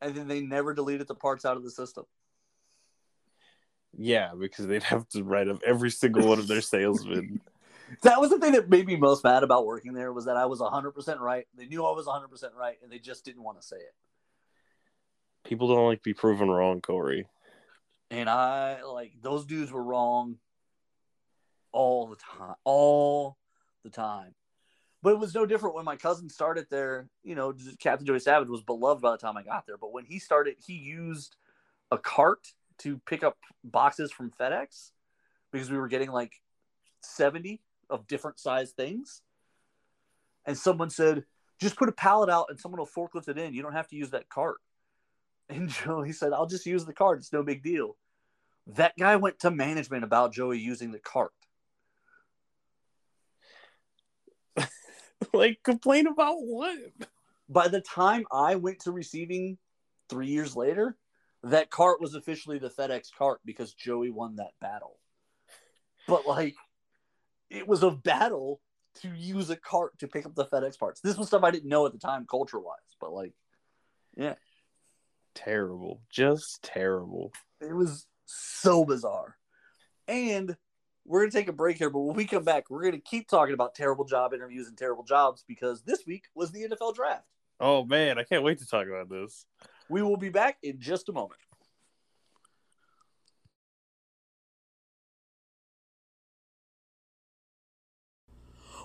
[0.00, 2.04] and then they never deleted the parts out of the system.
[3.96, 7.40] yeah, because they'd have to write up every single one of their salesmen.
[8.02, 10.46] That was the thing that made me most mad about working there was that I
[10.46, 11.46] was 100% right.
[11.56, 13.94] They knew I was 100% right, and they just didn't want to say it.
[15.44, 17.26] People don't like to be proven wrong, Corey.
[18.10, 20.36] And I like those dudes were wrong
[21.72, 23.36] all the time, all
[23.82, 24.34] the time.
[25.02, 27.08] But it was no different when my cousin started there.
[27.22, 29.76] You know, Captain Joey Savage was beloved by the time I got there.
[29.76, 31.36] But when he started, he used
[31.90, 34.90] a cart to pick up boxes from FedEx
[35.52, 36.32] because we were getting like
[37.02, 39.22] 70 of different size things.
[40.44, 41.24] And someone said,
[41.60, 43.54] just put a pallet out and someone will forklift it in.
[43.54, 44.56] You don't have to use that cart.
[45.50, 47.18] And Joey said, I'll just use the cart.
[47.18, 47.96] It's no big deal.
[48.66, 51.30] That guy went to management about Joey using the cart.
[55.32, 56.76] like, complain about what?
[57.48, 59.56] By the time I went to receiving
[60.08, 60.96] three years later,
[61.44, 64.98] that cart was officially the FedEx cart because Joey won that battle.
[66.08, 66.56] But like,
[67.50, 68.60] it was a battle
[69.02, 71.00] to use a cart to pick up the FedEx parts.
[71.00, 72.76] This was stuff I didn't know at the time, culture wise.
[73.00, 73.32] But like,
[74.16, 74.34] yeah,
[75.36, 76.00] Terrible.
[76.10, 77.32] Just terrible.
[77.60, 79.36] it was so bizarre.
[80.08, 80.56] And
[81.04, 83.54] we're gonna take a break here, but when we come back, we're gonna keep talking
[83.54, 87.26] about terrible job interviews and terrible jobs because this week was the NFL draft.
[87.60, 89.46] Oh man, I can't wait to talk about this.
[89.88, 91.40] We will be back in just a moment.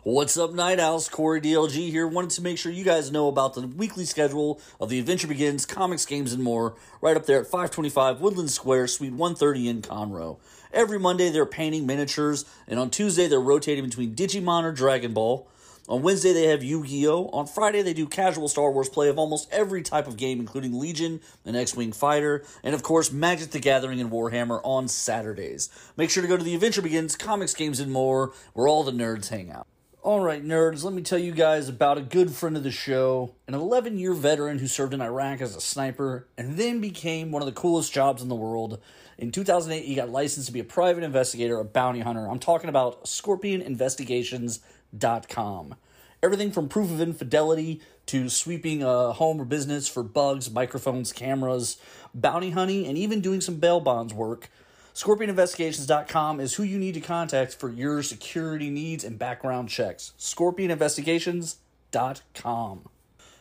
[0.04, 1.08] What's up, Night Owls?
[1.08, 2.08] Corey DLG here.
[2.08, 5.64] Wanted to make sure you guys know about the weekly schedule of The Adventure Begins,
[5.68, 10.40] comics, games, and more, right up there at 525 Woodland Square, Suite 130 in Conroe.
[10.74, 15.48] Every Monday, they're painting miniatures, and on Tuesday, they're rotating between Digimon or Dragon Ball.
[15.88, 17.30] On Wednesday, they have Yu Gi Oh!
[17.32, 20.80] On Friday, they do casual Star Wars play of almost every type of game, including
[20.80, 25.70] Legion and X Wing Fighter, and of course, Magic the Gathering and Warhammer on Saturdays.
[25.96, 28.92] Make sure to go to The Adventure Begins, comics, games, and more, where all the
[28.92, 29.68] nerds hang out.
[30.04, 33.36] All right, nerds, let me tell you guys about a good friend of the show,
[33.48, 37.44] an 11 year veteran who served in Iraq as a sniper and then became one
[37.44, 38.82] of the coolest jobs in the world.
[39.20, 42.28] In 2008, he got licensed to be a private investigator, a bounty hunter.
[42.28, 45.76] I'm talking about scorpioninvestigations.com.
[46.24, 51.78] Everything from proof of infidelity to sweeping a home or business for bugs, microphones, cameras,
[52.16, 54.50] bounty hunting, and even doing some bail bonds work.
[54.94, 60.14] ScorpionInvestigations.com is who you need to contact for your security needs and background checks.
[60.20, 62.90] ScorpionInvestigations.com.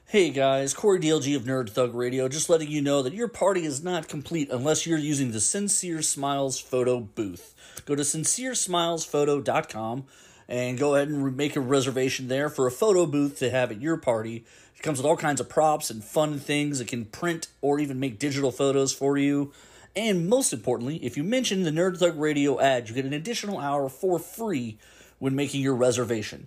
[0.06, 3.64] Hey guys, Corey DLG of Nerd Thug Radio, just letting you know that your party
[3.64, 7.54] is not complete unless you're using the Sincere Smiles photo booth.
[7.84, 10.04] Go to sinceresmilesphoto.com
[10.48, 13.80] and go ahead and make a reservation there for a photo booth to have at
[13.80, 14.44] your party.
[14.76, 16.80] It comes with all kinds of props and fun things.
[16.80, 19.52] It can print or even make digital photos for you.
[19.96, 23.58] And most importantly, if you mention the Nerd Thug Radio ad, you get an additional
[23.58, 24.78] hour for free
[25.18, 26.46] when making your reservation.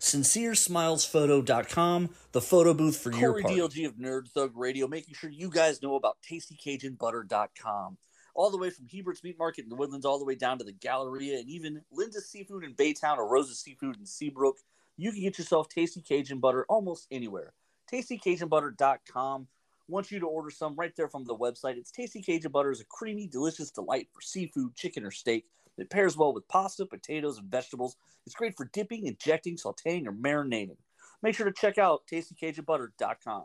[0.00, 3.58] SincereSmilesPhoto.com, the photo booth for your Corey party.
[3.58, 7.96] DLG of Nerd Thug Radio, making sure you guys know about TastyCajunButter.com.
[8.34, 10.64] All the way from Hebert's Meat Market in the Woodlands, all the way down to
[10.64, 14.56] the Galleria, and even Linda's Seafood in Baytown or Rose's Seafood in Seabrook.
[14.96, 17.52] You can get yourself Tasty Cajun Butter almost anywhere.
[17.92, 19.48] TastyCajunButter.com
[19.88, 21.76] wants you to order some right there from the website.
[21.76, 25.46] It's Tasty Cajun Butter is a creamy, delicious delight for seafood, chicken, or steak.
[25.76, 27.96] It pairs well with pasta, potatoes, and vegetables.
[28.26, 30.76] It's great for dipping, injecting, sauteing, or marinating.
[31.22, 33.44] Make sure to check out TastyCajunButter.com.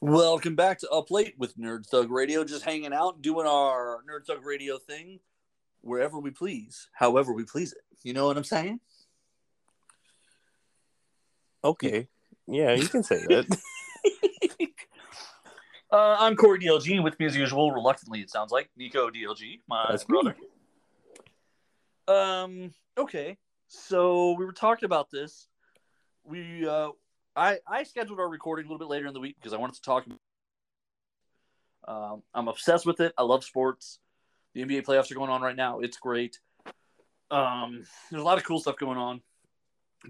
[0.00, 2.44] Welcome back to Up Late with Nerd Thug Radio.
[2.44, 5.20] Just hanging out, doing our Nerd Thug Radio thing
[5.80, 7.82] wherever we please, however we please it.
[8.02, 8.80] You know what I'm saying?
[11.62, 12.08] Okay.
[12.46, 13.58] Yeah, you can say that.
[15.94, 19.60] Uh, I'm Corey DLG, and with me as usual, reluctantly it sounds like Nico DLG,
[19.68, 20.34] my That's brother.
[22.08, 22.12] me.
[22.12, 22.74] Um.
[22.98, 23.38] Okay.
[23.68, 25.46] So we were talking about this.
[26.24, 26.88] We uh,
[27.36, 29.76] I I scheduled our recording a little bit later in the week because I wanted
[29.76, 30.04] to talk.
[31.86, 33.14] Um, I'm obsessed with it.
[33.16, 34.00] I love sports.
[34.54, 35.78] The NBA playoffs are going on right now.
[35.78, 36.40] It's great.
[37.30, 39.20] Um, there's a lot of cool stuff going on,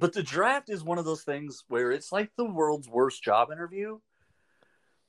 [0.00, 3.52] but the draft is one of those things where it's like the world's worst job
[3.52, 3.98] interview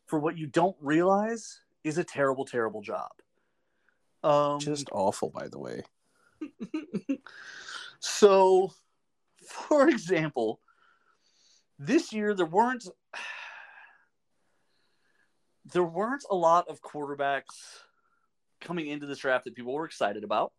[0.05, 3.09] for what you don't realize is a terrible, terrible job.
[4.23, 5.83] Um, Just awful, by the way.
[7.99, 8.73] so,
[9.47, 10.59] for example,
[11.77, 12.87] this year there weren't
[15.73, 17.81] there weren't a lot of quarterbacks
[18.61, 20.53] coming into this draft that people were excited about.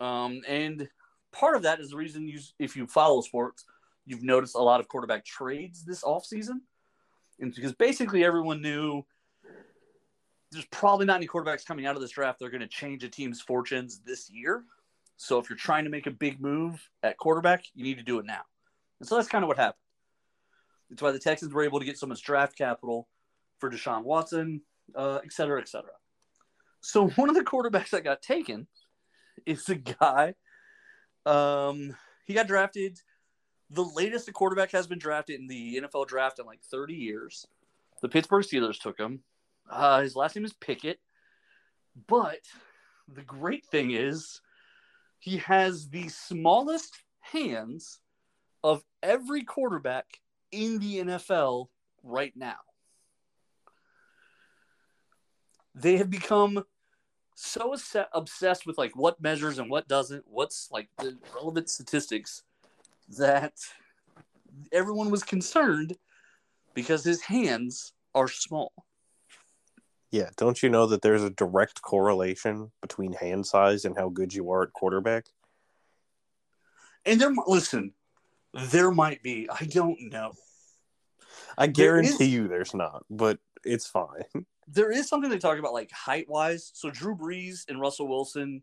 [0.00, 0.88] Um, and
[1.32, 3.64] part of that is the reason you if you follow sports,
[4.06, 6.60] you've noticed a lot of quarterback trades this offseason.
[7.40, 9.02] And because basically everyone knew
[10.52, 13.02] there's probably not any quarterbacks coming out of this draft that are going to change
[13.04, 14.64] a team's fortunes this year.
[15.16, 18.18] So if you're trying to make a big move at quarterback, you need to do
[18.18, 18.42] it now.
[18.98, 19.82] And so that's kind of what happened.
[20.90, 23.06] It's why the Texans were able to get so much draft capital
[23.58, 24.62] for Deshaun Watson,
[24.94, 25.92] uh, et cetera, et cetera.
[26.80, 28.66] So one of the quarterbacks that got taken
[29.46, 30.34] is a guy.
[31.26, 31.94] Um,
[32.26, 32.98] he got drafted.
[33.70, 37.46] The latest a quarterback has been drafted in the NFL draft in like 30 years.
[38.02, 39.20] The Pittsburgh Steelers took him.
[39.68, 40.98] Uh, his last name is Pickett.
[42.08, 42.40] But
[43.06, 44.40] the great thing is,
[45.18, 48.00] he has the smallest hands
[48.64, 50.06] of every quarterback
[50.50, 51.68] in the NFL
[52.02, 52.58] right now.
[55.74, 56.64] They have become
[57.34, 57.76] so
[58.12, 62.42] obsessed with like what measures and what doesn't, what's like the relevant statistics
[63.18, 63.52] that
[64.72, 65.96] everyone was concerned
[66.74, 68.72] because his hands are small.
[70.10, 74.34] Yeah, don't you know that there's a direct correlation between hand size and how good
[74.34, 75.26] you are at quarterback?
[77.06, 77.92] And there, listen,
[78.52, 79.48] there might be.
[79.48, 80.32] I don't know.
[81.56, 84.24] I guarantee is- you there's not, but it's fine.
[84.72, 86.70] There is something they talk about, like height wise.
[86.74, 88.62] So Drew Brees and Russell Wilson,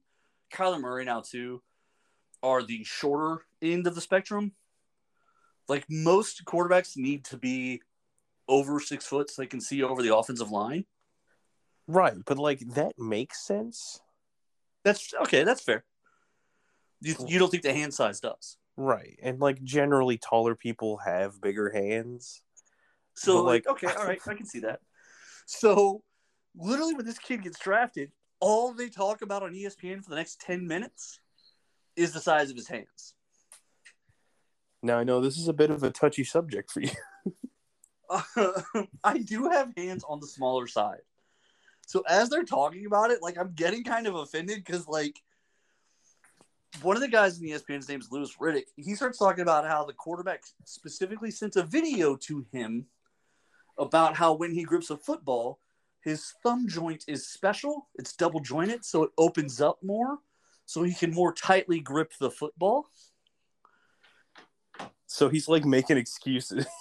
[0.53, 1.61] Kyler Murray now too,
[2.43, 4.53] are the shorter end of the spectrum.
[5.67, 7.81] Like most quarterbacks need to be
[8.47, 10.85] over six foot so they can see over the offensive line.
[11.87, 14.01] Right, but like that makes sense.
[14.83, 15.43] That's okay.
[15.43, 15.83] That's fair.
[17.01, 18.57] You, you don't think the hand size does?
[18.75, 19.19] Right.
[19.21, 22.41] And like generally taller people have bigger hands.
[23.15, 24.79] So like, like- okay, all right, I can see that.
[25.45, 26.03] So
[26.55, 30.39] literally, when this kid gets drafted, all they talk about on ESPN for the next
[30.39, 31.19] ten minutes
[31.97, 33.15] is the size of his hands.
[34.81, 36.91] Now I know this is a bit of a touchy subject for you.
[39.03, 41.01] I do have hands on the smaller side.
[41.87, 45.19] So as they're talking about it, like I'm getting kind of offended because like
[46.81, 48.65] one of the guys in the ESPN's name is Louis Riddick.
[48.75, 52.85] He starts talking about how the quarterback specifically sent a video to him
[53.77, 55.59] about how when he grips a football,
[56.01, 57.87] his thumb joint is special.
[57.95, 60.19] It's double jointed, so it opens up more,
[60.67, 62.85] so he can more tightly grip the football.
[65.07, 66.67] So he's like making excuses.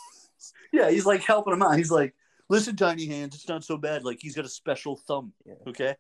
[0.73, 1.79] Yeah, he's like helping him out.
[1.79, 2.15] He's like,
[2.51, 4.05] "Listen, tiny hands, it's not so bad.
[4.05, 5.33] Like he's got a special thumb.
[5.47, 5.55] Yeah.
[5.67, 5.97] Okay,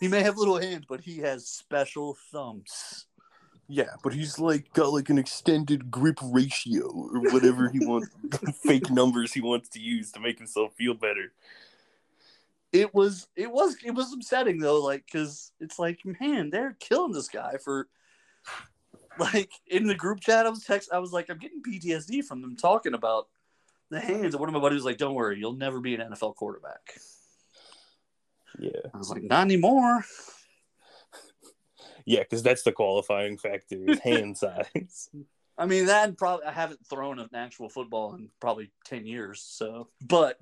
[0.00, 3.06] he may have little hands, but he has special thumbs."
[3.68, 8.08] Yeah, but he's like got like an extended grip ratio or whatever he wants,
[8.64, 11.32] fake numbers he wants to use to make himself feel better.
[12.74, 17.12] It was it was it was upsetting though like because it's like man they're killing
[17.12, 17.88] this guy for
[19.18, 22.42] like in the group chat i was text i was like i'm getting ptsd from
[22.42, 23.28] them talking about
[23.90, 24.34] the hands.
[24.34, 26.80] And one of my buddies was like don't worry you'll never be an nfl quarterback.
[28.58, 30.04] Yeah, i was like not anymore.
[32.06, 35.08] Yeah, because that's the qualifying factor is hand size.
[35.56, 39.88] i mean that probably i haven't thrown an actual football in probably 10 years so
[40.02, 40.38] but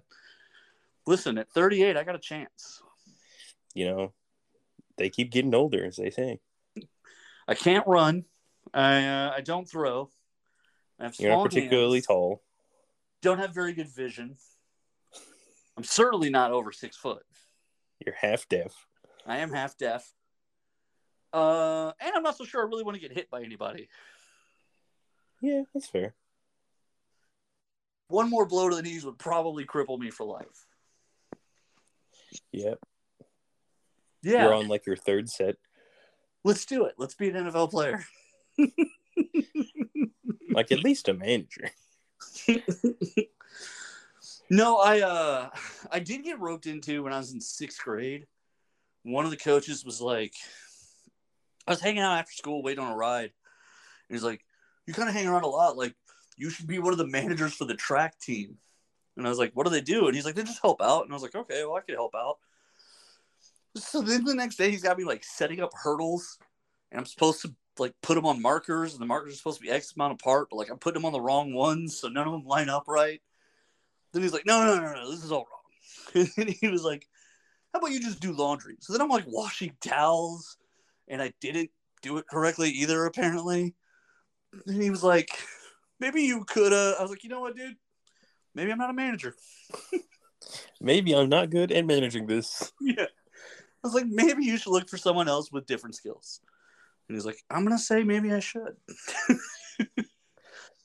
[1.06, 2.82] listen at 38 i got a chance
[3.74, 4.12] You know,
[4.98, 6.40] they keep getting older, as they say.
[7.48, 8.24] i can't run
[8.74, 10.10] i uh, i don't throw
[11.00, 12.06] I have You're not particularly hands.
[12.06, 12.42] tall.
[13.22, 14.36] don't have very good vision.
[15.76, 17.24] I'm certainly not over six foot.
[18.04, 18.72] You're half deaf.
[19.26, 20.12] I am half deaf.
[21.32, 23.88] Uh, and I'm not so sure I really want to get hit by anybody.
[25.40, 26.14] Yeah, that's fair.
[28.08, 30.66] One more blow to the knees would probably cripple me for life.
[32.52, 32.78] Yep.
[34.22, 35.56] Yeah, You're on like your third set.
[36.44, 36.94] let's do it.
[36.96, 38.04] Let's be an NFL player.
[40.52, 41.70] Like at least a manager.
[44.50, 45.48] no, I uh,
[45.90, 48.26] I did get roped into when I was in sixth grade.
[49.02, 50.34] One of the coaches was like,
[51.66, 53.32] I was hanging out after school waiting on a ride.
[54.08, 54.44] He's like,
[54.86, 55.76] You kind of hang around a lot.
[55.76, 55.94] Like,
[56.36, 58.58] you should be one of the managers for the track team.
[59.16, 60.06] And I was like, What do they do?
[60.06, 61.04] And he's like, They just help out.
[61.04, 62.38] And I was like, Okay, well, I could help out.
[63.76, 66.38] So then the next day, he's got me like setting up hurdles.
[66.90, 68.92] And I'm supposed to like put them on markers.
[68.92, 70.48] And the markers are supposed to be X amount apart.
[70.50, 71.98] But like, I'm putting them on the wrong ones.
[71.98, 73.20] So none of them line up right.
[74.12, 75.10] Then he's like, No, no, no, no.
[75.10, 75.58] This is all wrong.
[76.36, 77.08] And he was like,
[77.72, 78.76] How about you just do laundry?
[78.80, 80.56] So then I'm like washing towels
[81.08, 81.70] and I didn't
[82.02, 83.74] do it correctly either, apparently.
[84.66, 85.30] And he was like,
[86.00, 86.72] maybe you could.
[86.72, 87.76] Uh, I was like, you know what, dude?
[88.54, 89.34] Maybe I'm not a manager.
[90.80, 92.72] Maybe I'm not good at managing this.
[92.80, 93.04] yeah.
[93.04, 96.40] I was like, maybe you should look for someone else with different skills.
[97.08, 98.76] And he's like, I'm gonna say maybe I should.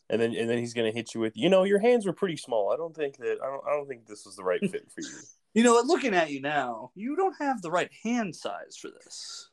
[0.09, 2.37] And then and then he's gonna hit you with, you know, your hands were pretty
[2.37, 2.71] small.
[2.71, 5.01] I don't think that I don't I don't think this was the right fit for
[5.01, 5.09] you.
[5.53, 5.87] You know what?
[5.87, 9.49] Looking at you now, you don't have the right hand size for this.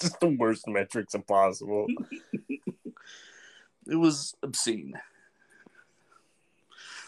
[0.00, 1.88] just the worst metrics impossible.
[3.88, 4.92] It was obscene.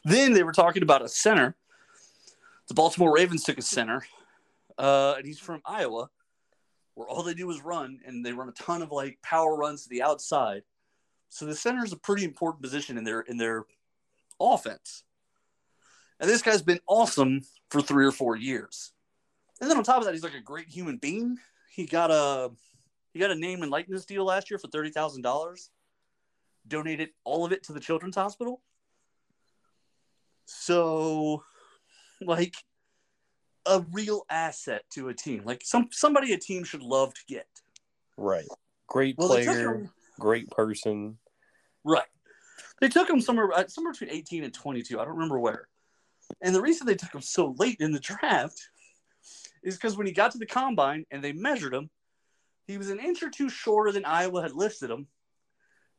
[0.05, 1.57] Then they were talking about a center.
[2.69, 4.05] The Baltimore Ravens took a center,
[4.79, 6.09] uh, and he's from Iowa,
[6.95, 9.83] where all they do is run, and they run a ton of like power runs
[9.83, 10.63] to the outside.
[11.29, 13.65] So the center is a pretty important position in their in their
[14.41, 15.05] offense.
[16.21, 18.93] And this guy's been awesome for three or four years.
[19.61, 21.39] And then on top of that, he's like a great human being.
[21.71, 22.51] He got a
[23.13, 25.71] he got a name and likeness deal last year for thirty thousand dollars
[26.67, 28.63] donated all of it to the children's hospital.
[30.47, 31.43] So,
[32.21, 32.55] like,
[33.67, 37.47] a real asset to a team, like some somebody a team should love to get.
[38.17, 38.47] Right.
[38.87, 39.91] Great Well, player, him,
[40.21, 41.19] great person.
[41.83, 42.05] right?
[42.81, 45.01] They took him somewhere uh, somewhere between eighteen and twenty two.
[45.01, 45.69] I don't remember where.
[46.43, 48.69] And the reason they took him so late in the draft
[49.63, 51.89] is because when he got to the combine and they measured him,
[52.67, 55.07] he was an inch or two shorter than Iowa had listed him.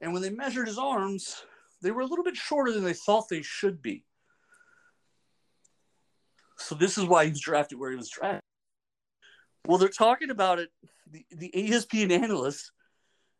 [0.01, 1.43] And when they measured his arms,
[1.81, 4.03] they were a little bit shorter than they thought they should be.
[6.57, 8.41] So this is why he was drafted where he was drafted.
[9.65, 10.69] Well, they're talking about it,
[11.09, 12.71] the, the ESPN analyst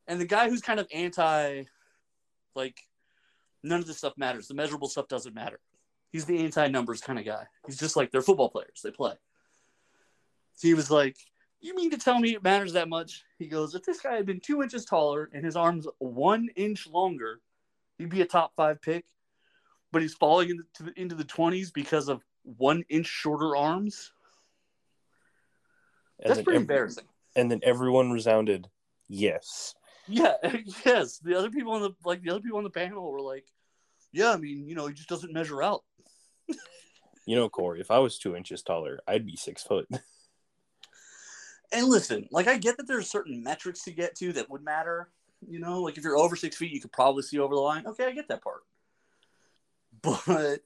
[0.08, 1.64] and the guy who's kind of anti,
[2.56, 2.78] like,
[3.64, 4.48] none of this stuff matters.
[4.48, 5.60] The measurable stuff doesn't matter.
[6.12, 7.46] He's the anti numbers kind of guy.
[7.66, 8.82] He's just like they're football players.
[8.84, 9.14] They play.
[10.54, 11.18] So he was like,
[11.60, 13.24] You mean to tell me it matters that much?
[13.38, 16.88] He goes, If this guy had been two inches taller and his arms one inch
[16.88, 17.42] longer,
[17.98, 19.06] he'd be a top five pick.
[19.92, 24.12] But he's falling into the, into the 20s because of one inch shorter arms.
[26.20, 27.06] And That's pretty embarrassing.
[27.36, 28.70] And then everyone resounded,
[29.10, 29.76] yes.
[30.08, 30.36] Yeah,
[30.86, 31.20] yes.
[31.20, 33.46] The other people on the like the other people on the panel were like,
[34.12, 35.84] "Yeah, I mean, you know, he just doesn't measure out."
[37.28, 39.88] You know, Corey, if I was two inches taller, I'd be six foot.
[41.72, 45.10] And listen, like I get that there's certain metrics to get to that would matter.
[45.48, 47.88] You know, like if you're over six feet, you could probably see over the line.
[47.88, 48.62] Okay, I get that part.
[50.02, 50.62] But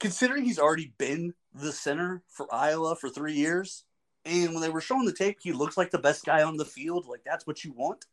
[0.00, 3.84] considering he's already been the center for Iowa for three years,
[4.24, 6.64] and when they were showing the tape, he looks like the best guy on the
[6.64, 7.06] field.
[7.06, 8.04] Like that's what you want.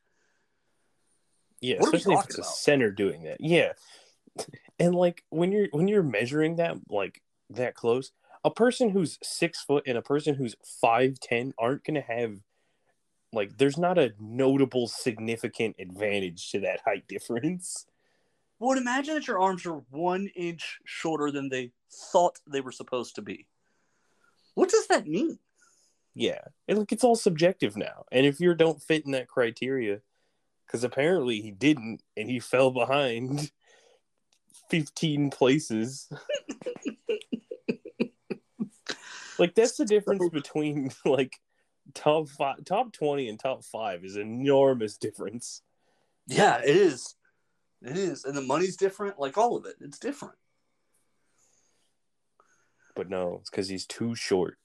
[1.61, 3.38] Yeah, What especially if it's a center doing that.
[3.39, 3.73] Yeah,
[4.79, 7.21] and like when you're when you're measuring that like
[7.51, 8.11] that close,
[8.43, 12.39] a person who's six foot and a person who's five ten aren't gonna have
[13.33, 17.86] like there's not a notable significant advantage to that height difference.
[18.60, 21.72] Well, imagine that your arms are one inch shorter than they
[22.12, 23.47] thought they were supposed to be.
[24.53, 25.38] What does that mean?
[26.14, 28.06] Yeah, and like it's all subjective now.
[28.12, 29.99] And if you don't fit in that criteria,
[30.66, 33.51] because apparently he didn't, and he fell behind
[34.70, 36.10] fifteen places.
[39.38, 41.38] like that's the difference between like
[41.93, 45.62] top five, top twenty, and top five is enormous difference.
[46.28, 47.16] Yeah, it is.
[47.86, 48.25] It is.
[48.25, 49.19] And the money's different.
[49.19, 50.36] Like all of it, it's different.
[52.95, 54.57] But no, it's because he's too short.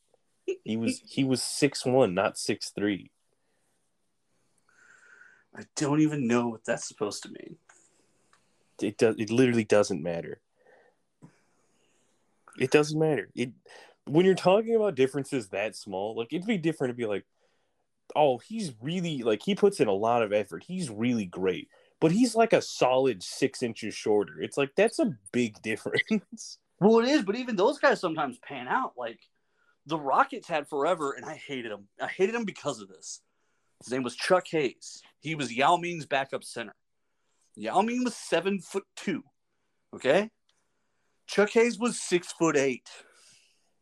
[0.65, 3.11] He was he was six one, not six three.
[5.57, 7.57] I don't even know what that's supposed to mean.
[8.83, 10.41] it does it literally doesn't matter
[12.59, 13.51] it doesn't matter it
[14.07, 17.25] when you're talking about differences that small like it'd be different to be like
[18.17, 21.69] oh he's really like he puts in a lot of effort he's really great
[22.01, 27.01] but he's like a solid six inches shorter it's like that's a big difference Well,
[27.01, 28.95] it is, but even those guys sometimes pan out.
[28.97, 29.21] Like
[29.85, 31.89] the Rockets had forever, and I hated him.
[32.01, 33.21] I hated him because of this.
[33.85, 35.03] His name was Chuck Hayes.
[35.21, 36.75] He was Yao Ming's backup center.
[37.55, 39.23] Yao Ming was seven foot two.
[39.95, 40.31] Okay.
[41.27, 42.89] Chuck Hayes was six foot eight.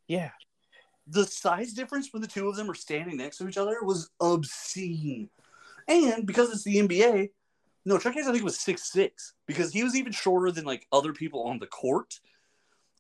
[0.09, 0.31] yeah
[1.07, 4.11] The size difference when the two of them are standing next to each other was
[4.21, 5.31] obscene.
[5.87, 7.31] And because it's the NBA,
[7.89, 10.87] no, Chuck Hayes I think was six six because he was even shorter than like
[10.93, 12.21] other people on the court.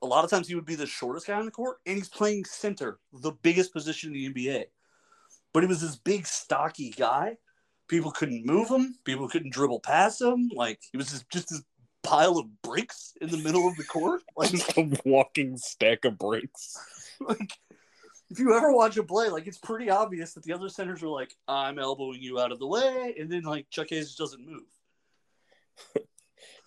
[0.00, 2.08] A lot of times he would be the shortest guy on the court, and he's
[2.08, 4.64] playing center, the biggest position in the NBA.
[5.52, 7.36] But he was this big, stocky guy.
[7.88, 8.94] People couldn't move him.
[9.04, 10.50] People couldn't dribble past him.
[10.54, 11.62] Like he was just, just this
[12.02, 14.22] pile of bricks in the middle of the court.
[14.38, 16.78] Like just a walking stack of bricks
[17.20, 17.52] like
[18.30, 21.08] if you ever watch a play, like it's pretty obvious that the other centers are
[21.08, 24.64] like, I'm elbowing you out of the way, and then like Chuck Hayes doesn't move.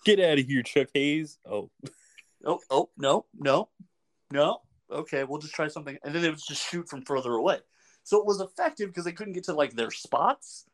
[0.04, 1.70] Get out of here chuck hayes oh
[2.44, 3.68] Oh, oh, no, no,
[4.30, 4.58] no.
[4.90, 5.96] Okay, we'll just try something.
[6.04, 7.58] And then it was just shoot from further away.
[8.04, 10.64] So it was effective because they couldn't get to like their spots.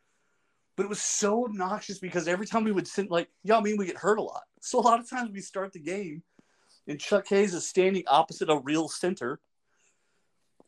[0.76, 3.76] But it was so obnoxious because every time we would send like, yeah, I mean
[3.76, 4.43] we get hurt a lot.
[4.61, 6.22] So a lot of times we start the game
[6.86, 9.41] and Chuck Hayes is standing opposite a real center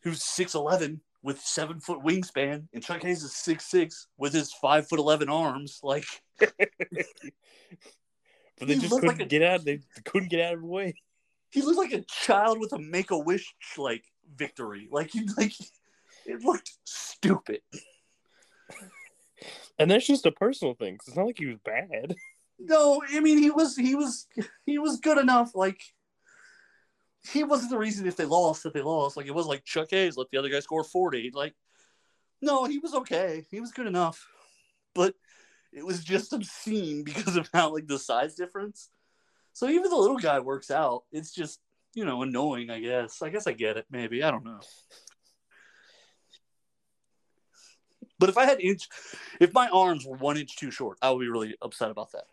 [0.03, 4.53] who's six eleven with seven foot wingspan, and Chuck Hayes is six six with his
[4.53, 5.81] five foot eleven arms.
[5.83, 6.05] Like
[6.39, 6.51] but
[8.69, 10.95] they just couldn't like a- get out they couldn't get out of the way
[11.51, 14.05] he looked like a child with a make a wish like
[14.37, 14.89] victory.
[14.91, 15.53] Like he like
[16.27, 17.61] it looked stupid.
[19.79, 22.15] and that's just a personal thing 'cause it's not like he was bad
[22.59, 24.27] No, I mean he was he was
[24.67, 25.55] he was good enough.
[25.55, 25.81] Like
[27.29, 29.17] he wasn't the reason if they lost that they lost.
[29.17, 31.31] Like it was like Chuck Hayes let the other guy score forty.
[31.33, 31.55] Like
[32.43, 33.47] no, he was okay.
[33.51, 34.27] He was good enough,
[34.95, 35.15] but
[35.73, 38.91] it was just obscene because of how like the size difference.
[39.53, 41.05] So even the little guy works out.
[41.13, 41.61] It's just
[41.95, 42.71] you know annoying.
[42.71, 43.23] I guess.
[43.23, 43.87] I guess I get it.
[43.91, 44.61] Maybe I don't know.
[48.21, 48.87] But if I had inch,
[49.41, 52.25] if my arms were one inch too short, I would be really upset about that.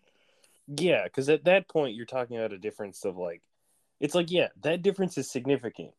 [0.68, 3.42] Yeah, because at that point you're talking about a difference of like,
[4.00, 5.92] it's like yeah, that difference is significant.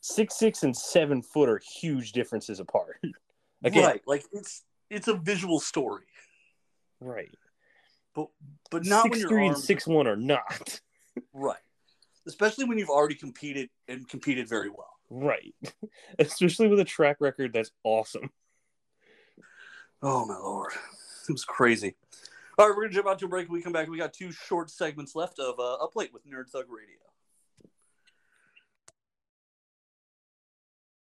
[0.00, 3.00] Six six and seven foot are huge differences apart.
[3.64, 4.02] Again, Right.
[4.06, 6.04] Like it's it's a visual story.
[7.00, 7.34] right.
[8.14, 8.28] But
[8.70, 10.80] but not six when your three and six one are not
[11.32, 11.56] right.
[12.26, 14.90] Especially when you've already competed and competed very well.
[15.10, 15.54] right,
[16.18, 18.30] especially with a track record that's awesome.
[20.02, 20.72] Oh my lord.
[21.28, 21.94] It was crazy.
[22.58, 23.48] All right, we're gonna jump out to a break.
[23.48, 23.88] When we come back.
[23.88, 26.98] We got two short segments left of uh, Up Late with Nerd Thug Radio.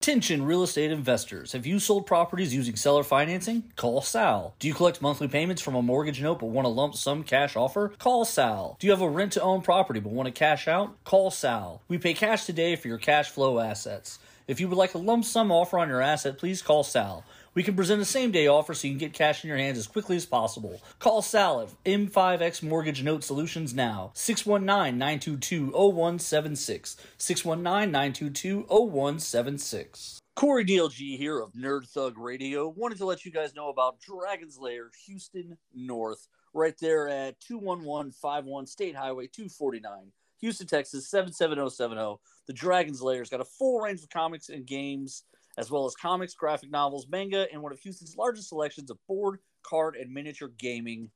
[0.09, 1.52] Attention real estate investors.
[1.52, 3.64] Have you sold properties using seller financing?
[3.76, 4.54] Call Sal.
[4.59, 7.56] Do you collect monthly payments from a mortgage note but want a lump sum cash
[7.56, 7.92] offer?
[7.98, 8.78] Call Sal.
[8.80, 10.96] Do you have a rent to own property but want to cash out?
[11.04, 11.82] Call Sal.
[11.88, 14.18] We pay cash today for your cash flow assets.
[14.46, 17.22] If you would like a lump sum offer on your asset, please call Sal.
[17.59, 19.78] We can present a same day offer so you can get cash in your hands
[19.78, 20.80] as quickly as possible.
[21.00, 24.12] Call Sal at M5X Mortgage Note Solutions now.
[24.14, 26.96] 619 922 0176.
[27.16, 30.20] 619 922 0176.
[30.36, 32.68] Corey DLG here of Nerd Thug Radio.
[32.68, 38.68] Wanted to let you guys know about Dragon's Lair, Houston North, right there at 21151
[38.68, 42.20] State Highway 249, Houston, Texas 77070.
[42.46, 45.24] The Dragon's Lair's got a full range of comics and games,
[45.59, 49.40] as well as comics, graphic novels, manga, and one of Houston's largest selections of board,
[49.64, 51.11] card, and miniature gaming.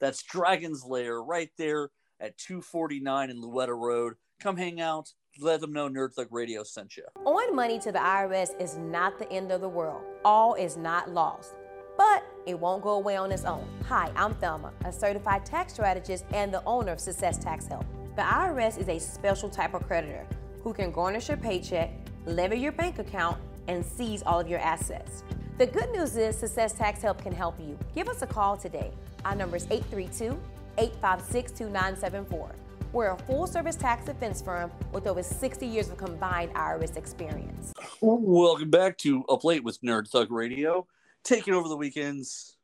[0.00, 4.14] That's Dragon's Lair right there at 249 in Louetta Road.
[4.40, 5.10] Come hang out.
[5.38, 7.04] Let them know Nerd Thug Radio sent you.
[7.24, 10.02] Owing money to the IRS is not the end of the world.
[10.24, 11.54] All is not lost.
[11.96, 13.68] But it won't go away on its own.
[13.88, 17.84] Hi, I'm Thelma, a certified tax strategist and the owner of Success Tax Help.
[18.16, 20.26] The IRS is a special type of creditor
[20.62, 21.90] who can garnish your paycheck,
[22.26, 23.38] levy your bank account,
[23.68, 25.22] and seize all of your assets.
[25.58, 27.78] The good news is Success Tax Help can help you.
[27.94, 28.90] Give us a call today.
[29.24, 30.38] Our number is 832
[30.78, 32.54] 856 2974.
[32.92, 37.72] We're a full service tax defense firm with over 60 years of combined IRS experience.
[38.00, 40.86] Welcome back to Up Late with Nerd Thug Radio,
[41.24, 42.56] taking over the weekends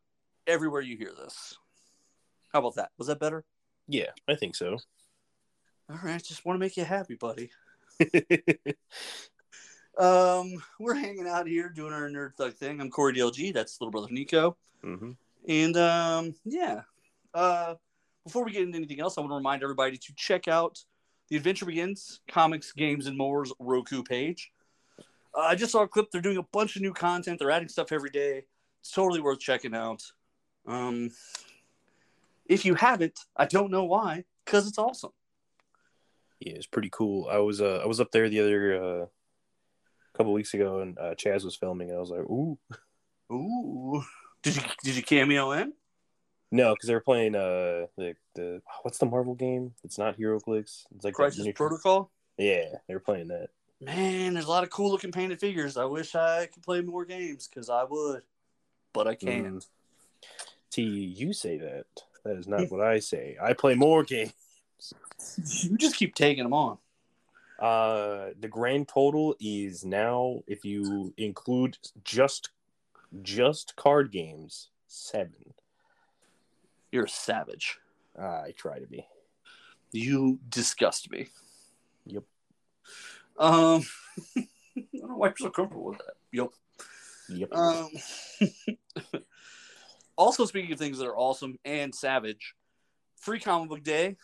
[0.46, 1.57] everywhere you hear this.
[2.53, 2.90] How about that?
[2.99, 3.44] Was that better?
[3.86, 4.78] Yeah, I think so.
[5.90, 7.51] All right, just want to make you happy, buddy.
[9.99, 12.80] Um, we're hanging out here doing our Nerd Thug thing.
[12.80, 13.53] I'm Corey DLG.
[13.53, 14.57] That's little brother Nico.
[14.82, 15.12] hmm
[15.46, 16.82] And um, yeah.
[17.34, 17.74] Uh,
[18.24, 20.82] before we get into anything else, I want to remind everybody to check out
[21.28, 24.51] the Adventure Begins Comics, Games, and More's Roku page.
[25.34, 26.11] Uh, I just saw a clip.
[26.11, 27.38] They're doing a bunch of new content.
[27.38, 28.44] They're adding stuff every day.
[28.80, 30.03] It's totally worth checking out.
[30.66, 31.11] Um,
[32.46, 35.12] if you haven't, I don't know why, because it's awesome.
[36.40, 37.28] Yeah, it's pretty cool.
[37.30, 39.07] I was uh I was up there the other uh
[40.19, 42.59] couple weeks ago and uh, Chaz was filming and I was like, ooh.
[43.33, 44.03] Ooh,
[44.43, 45.73] did you did you cameo in?
[46.51, 49.75] No, because they were playing uh the the what's the Marvel game?
[49.85, 50.85] It's not HeroClix.
[50.95, 52.11] It's like Crisis Protocol.
[52.37, 53.49] Yeah, they were playing that.
[53.81, 55.77] Man, there's a lot of cool looking painted figures.
[55.77, 58.23] I wish I could play more games because I would,
[58.93, 59.64] but I can't.
[60.71, 61.85] See, you say that.
[62.25, 63.37] That is not what I say.
[63.41, 64.33] I play more games.
[65.62, 66.79] You just keep taking them on.
[67.59, 72.51] Uh, the grand total is now, if you include just
[73.23, 75.55] just card games, seven.
[76.93, 77.79] You're a savage.
[78.19, 79.07] I try to be.
[79.93, 81.29] You disgust me.
[82.07, 82.25] Yep.
[83.39, 83.83] Um,
[84.37, 84.47] I
[84.95, 86.15] don't know why you're so comfortable with that.
[86.33, 86.49] Yep.
[87.29, 87.53] Yep.
[87.53, 87.89] Um,
[90.17, 92.55] also, speaking of things that are awesome and savage,
[93.17, 94.17] free comic book day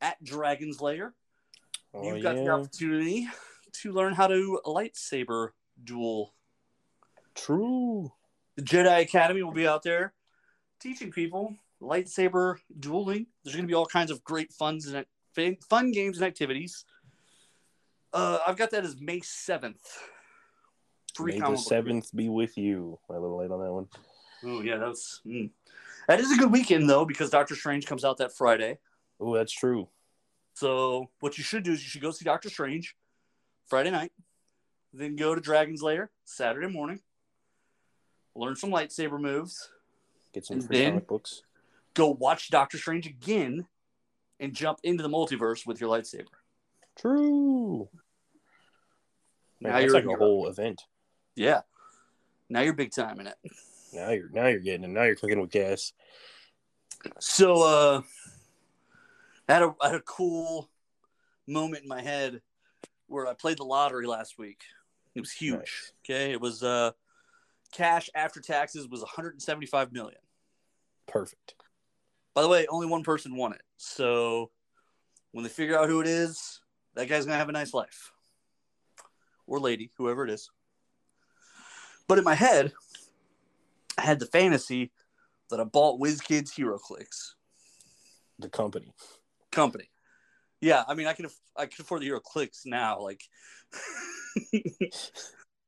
[0.00, 1.14] at Dragon's Lair.
[1.94, 3.28] Oh, You've got the opportunity
[3.82, 5.50] to learn how to lightsaber
[5.82, 6.34] duel.
[7.34, 8.12] True.
[8.56, 10.12] The Jedi Academy will be out there
[10.80, 13.26] teaching people lightsaber dueling.
[13.44, 15.06] There's going to be all kinds of great funs and
[15.68, 16.84] fun games and activities.
[18.12, 19.80] Uh, I've got that as May seventh.
[21.18, 22.98] May the seventh be with you.
[23.08, 23.88] A little late on that one.
[24.44, 25.50] Oh yeah, that's mm.
[26.08, 28.78] that is a good weekend though because Doctor Strange comes out that Friday.
[29.20, 29.88] Oh, that's true.
[30.54, 32.94] So what you should do is you should go see Doctor Strange
[33.66, 34.12] Friday night,
[34.92, 37.00] then go to Dragon's Lair Saturday morning,
[38.34, 39.70] learn some lightsaber moves,
[40.32, 41.42] Get some free comic books.
[41.94, 43.66] go watch Doctor Strange again,
[44.38, 46.26] and jump into the multiverse with your lightsaber.
[46.98, 47.88] True.
[49.60, 50.82] Man, Now that's you're like a whole event.
[51.36, 51.60] Yeah,
[52.48, 53.36] now you're big time in it.
[53.92, 54.88] Now you're now you're getting it.
[54.88, 55.92] Now you're cooking with gas.
[57.18, 58.02] So uh,
[59.50, 60.70] I had a I had a cool
[61.48, 62.40] moment in my head
[63.08, 64.60] where I played the lottery last week.
[65.16, 65.56] It was huge.
[65.56, 65.92] Nice.
[66.04, 66.92] Okay, it was uh,
[67.72, 70.20] cash after taxes was 175 million.
[71.08, 71.56] Perfect.
[72.32, 73.62] By the way, only one person won it.
[73.76, 74.52] So
[75.32, 76.60] when they figure out who it is,
[76.94, 78.12] that guy's gonna have a nice life,
[79.48, 80.48] or lady, whoever it is.
[82.06, 82.72] But in my head,
[83.98, 84.92] I had the fantasy
[85.50, 87.32] that I bought WizKids HeroClix
[88.38, 88.94] The company.
[89.52, 89.90] Company.
[90.60, 91.26] Yeah, I mean, I can
[91.56, 93.00] I can afford the HeroClix now.
[93.00, 93.22] Like,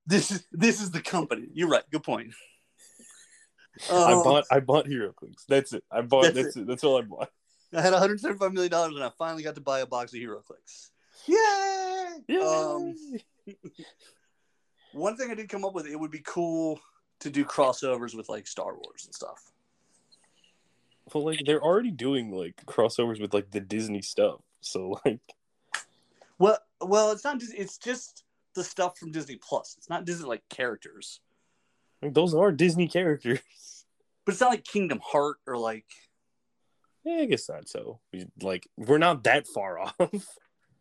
[0.07, 1.49] this is this is the company.
[1.55, 1.85] You're right.
[1.91, 2.35] Good point.
[3.91, 5.47] I Um, bought I bought HeroClix.
[5.49, 5.83] That's it.
[5.91, 6.66] I bought That's that's, it.
[6.66, 7.30] That's all I bought.
[7.74, 10.91] I had 175 million dollars, and I finally got to buy a box of HeroClix.
[11.26, 12.39] Yay!
[12.39, 12.95] Um,
[14.93, 16.78] one thing I did come up with, it would be cool
[17.20, 19.51] to do crossovers with like Star Wars and stuff.
[21.14, 24.40] Well, like they're already doing like crossovers with like the Disney stuff.
[24.60, 25.20] So like
[26.38, 27.38] Well, well, it's not.
[27.38, 29.74] Dis- It's just the stuff from Disney Plus.
[29.78, 31.20] It's not Disney like characters,
[32.02, 33.40] like, those are Disney characters.
[34.24, 35.86] but it's not like Kingdom Heart or like.
[37.04, 37.68] Yeah, I guess not.
[37.68, 39.94] So we, like we're not that far off.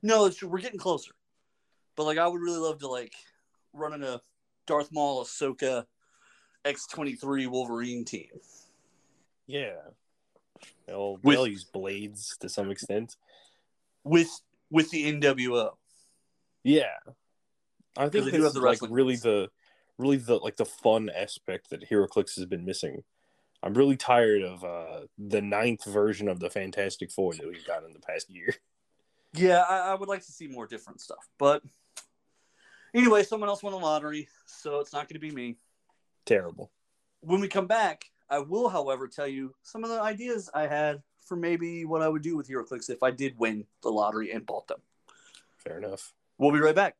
[0.04, 1.12] No, it's, we're getting closer.
[1.96, 3.14] But like, I would really love to like
[3.74, 4.22] run in a
[4.68, 5.86] Darth Maul, Ahsoka,
[6.66, 8.30] X twenty three Wolverine team.
[9.48, 9.78] Yeah.
[10.88, 13.16] They'll, With- they'll use blades to some extent.
[14.04, 14.30] with
[14.70, 15.72] with the NWO.
[16.64, 16.86] Yeah.
[17.98, 19.50] I think they this do have is the like really the
[19.98, 23.04] really the like the fun aspect that HeroClix has been missing.
[23.64, 27.84] I'm really tired of uh the ninth version of the Fantastic Four that we've got
[27.84, 28.54] in the past year.
[29.34, 31.26] Yeah, I, I would like to see more different stuff.
[31.40, 31.64] But
[32.94, 35.56] anyway, someone else won the lottery, so it's not going to be me.
[36.26, 36.70] Terrible.
[37.22, 41.04] When we come back, I will, however, tell you some of the ideas I had
[41.20, 44.46] for maybe what I would do with HeroClix if I did win the lottery and
[44.46, 44.80] bought them.
[45.58, 46.14] Fair enough.
[46.38, 46.96] We'll be right back.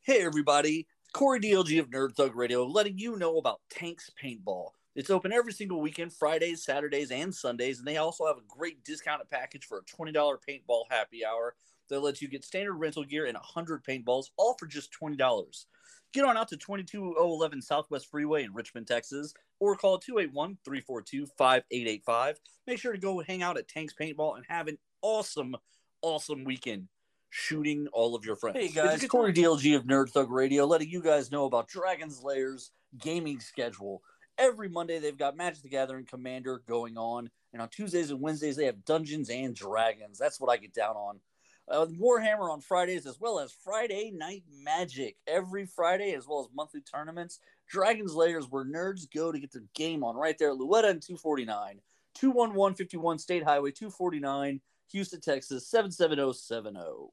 [0.00, 0.88] Hey, everybody.
[1.12, 4.70] Corey DLG of Nerd Thug Radio letting you know about Tanks Paintball.
[4.96, 8.82] It's open every single weekend, Fridays, Saturdays, and Sundays, and they also have a great
[8.82, 10.14] discounted package for a $20
[10.48, 11.54] paintball happy hour
[11.88, 15.64] that lets you get standard rental gear and 100 paintballs, all for just $20.
[16.12, 22.38] Get on out to 22011 Southwest Freeway in Richmond, Texas, or call 281 342 5885.
[22.66, 25.56] Make sure to go hang out at Tanks Paintball and have an awesome,
[26.02, 26.88] awesome weekend
[27.30, 28.58] shooting all of your friends.
[28.58, 32.22] Hey guys, it's Corey DLG of Nerd Thug Radio letting you guys know about Dragon's
[32.22, 34.02] Lairs gaming schedule.
[34.36, 38.56] Every Monday they've got Magic the Gathering Commander going on, and on Tuesdays and Wednesdays
[38.56, 40.18] they have Dungeons and Dragons.
[40.18, 41.20] That's what I get down on.
[41.68, 46.48] Uh, Warhammer on Fridays, as well as Friday Night Magic every Friday, as well as
[46.54, 47.38] monthly tournaments.
[47.68, 51.00] Dragon's Lairs, where nerds go to get their game on, right there, at Louetta and
[51.00, 51.80] 249,
[52.14, 54.60] 21151 State Highway 249,
[54.90, 57.10] Houston, Texas 77070.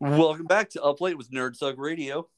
[0.00, 2.28] Welcome back to Up Late with Nerd Thug Radio.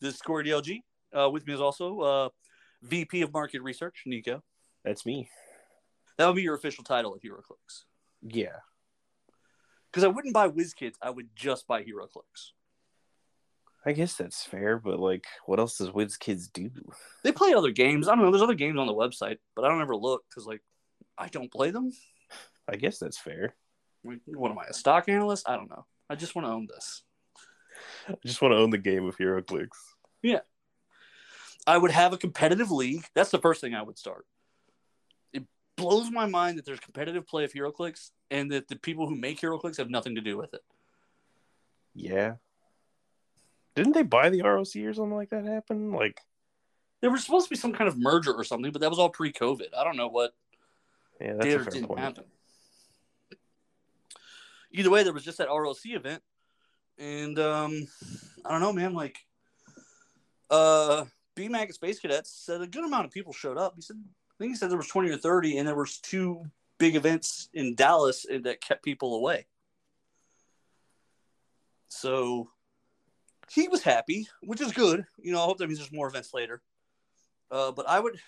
[0.00, 0.82] This is Corey DLG.
[1.12, 2.28] Uh, with me is also uh,
[2.82, 4.42] VP of Market Research, Nico.
[4.84, 5.28] That's me.
[6.18, 7.84] That would be your official title if you at HeroClix.
[8.22, 8.56] Yeah.
[9.92, 12.52] Because I wouldn't buy WizKids, I would just buy Hero HeroClix.
[13.84, 16.70] I guess that's fair, but like what else does WizKids do?
[17.24, 18.08] They play other games.
[18.08, 18.30] I don't know.
[18.30, 20.62] There's other games on the website, but I don't ever look because, like,
[21.18, 21.92] I don't play them.
[22.68, 23.54] I guess that's fair.
[24.04, 25.48] Like, What am I, a stock analyst?
[25.48, 25.84] I don't know.
[26.08, 27.02] I just want to own this.
[28.08, 29.68] I just want to own the game of Hero HeroClix.
[30.22, 30.40] Yeah.
[31.66, 33.04] I would have a competitive league.
[33.14, 34.26] That's the first thing I would start.
[35.82, 39.40] Blows my mind that there's competitive play of HeroClix and that the people who make
[39.40, 40.62] HeroClix have nothing to do with it.
[41.94, 42.34] Yeah.
[43.74, 45.92] Didn't they buy the ROC or something like that happen?
[45.92, 46.20] Like
[47.00, 49.08] There was supposed to be some kind of merger or something, but that was all
[49.08, 49.68] pre-COVID.
[49.76, 50.34] I don't know what
[51.20, 52.00] yeah, that's did or didn't point.
[52.00, 52.24] happen.
[54.72, 56.22] Either way, there was just that ROC event,
[56.98, 57.86] and um,
[58.44, 58.94] I don't know, man.
[58.94, 59.18] Like,
[60.50, 61.04] uh,
[61.36, 63.74] BMAC Space Cadets said a good amount of people showed up.
[63.76, 64.02] He said,
[64.42, 66.44] think he said there was twenty or thirty, and there was two
[66.78, 69.46] big events in Dallas that kept people away.
[71.88, 72.50] So
[73.50, 75.04] he was happy, which is good.
[75.18, 76.62] You know, I hope that means there's more events later.
[77.50, 78.18] Uh, but I would,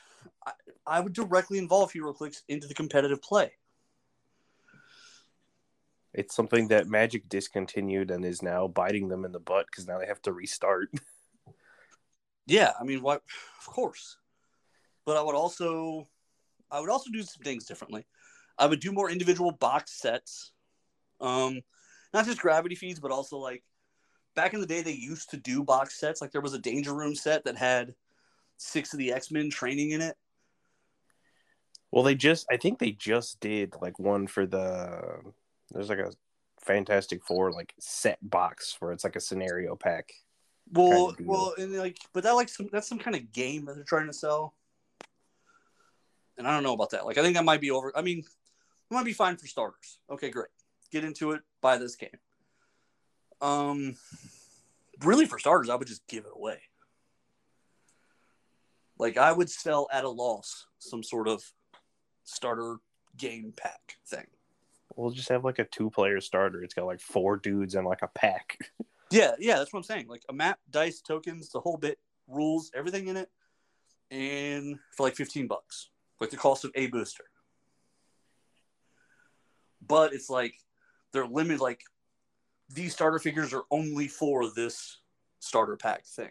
[0.47, 0.53] I,
[0.87, 3.53] I would directly involve HeroClix into the competitive play.
[6.12, 9.99] It's something that Magic discontinued and is now biting them in the butt because now
[9.99, 10.91] they have to restart.
[12.47, 13.23] Yeah, I mean, what?
[13.59, 14.19] Of course,
[15.05, 16.09] but I would also,
[16.70, 18.07] I would also do some things differently.
[18.59, 20.52] I would do more individual box sets,
[21.20, 21.61] um,
[22.12, 23.64] not just gravity feeds, but also like
[24.34, 26.20] back in the day they used to do box sets.
[26.20, 27.94] Like there was a Danger Room set that had
[28.57, 30.16] six of the X Men training in it.
[31.90, 35.20] Well, they just I think they just did like one for the
[35.70, 36.12] there's like a
[36.61, 40.12] Fantastic Four like set box where it's like a scenario pack.
[40.72, 43.74] Well, Kinda well, and like, but that like some that's some kind of game that
[43.74, 44.55] they're trying to sell,
[46.39, 47.07] and I don't know about that.
[47.07, 47.93] Like, I think that might be over.
[47.97, 49.99] I mean, it might be fine for starters.
[50.11, 50.49] Okay, great.
[50.91, 51.43] Get into it.
[51.61, 52.11] Buy this game.
[53.41, 53.97] Um,
[55.03, 56.61] really, for starters, I would just give it away.
[58.99, 61.43] Like, I would sell at a loss some sort of
[62.24, 62.76] starter
[63.16, 64.26] game pack thing.
[64.97, 66.62] We'll just have like a two player starter.
[66.62, 68.59] It's got like four dudes and like a pack.
[69.11, 70.09] Yeah, yeah, that's what I'm saying.
[70.09, 73.30] Like a map, dice, tokens, the whole bit, rules, everything in it,
[74.11, 75.91] and for like 15 bucks,
[76.21, 77.25] like the cost of a booster.
[79.87, 80.55] But it's like
[81.12, 81.61] they're limited.
[81.61, 81.83] Like
[82.73, 84.99] these starter figures are only for this
[85.41, 86.31] starter pack thing.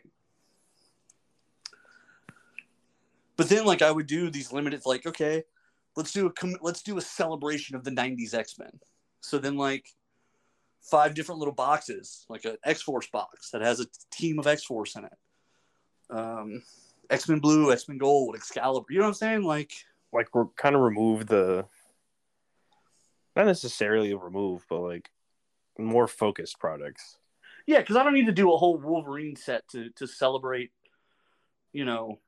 [3.35, 5.43] But then, like I would do these limited, like okay,
[5.95, 8.79] let's do a let's do a celebration of the 90s X-Men.
[9.21, 9.87] So then, like
[10.81, 14.63] five different little boxes, like an X Force box that has a team of X
[14.63, 15.13] Force in it.
[16.09, 16.61] Um,
[17.13, 18.87] X Men Blue, X Men Gold, Excalibur.
[18.89, 19.43] You know what I'm saying?
[19.43, 19.71] Like,
[20.11, 21.65] like we're kind of remove the
[23.35, 25.09] not necessarily a remove, but like
[25.79, 27.17] more focused products.
[27.65, 30.71] Yeah, because I don't need to do a whole Wolverine set to to celebrate.
[31.71, 32.19] You know,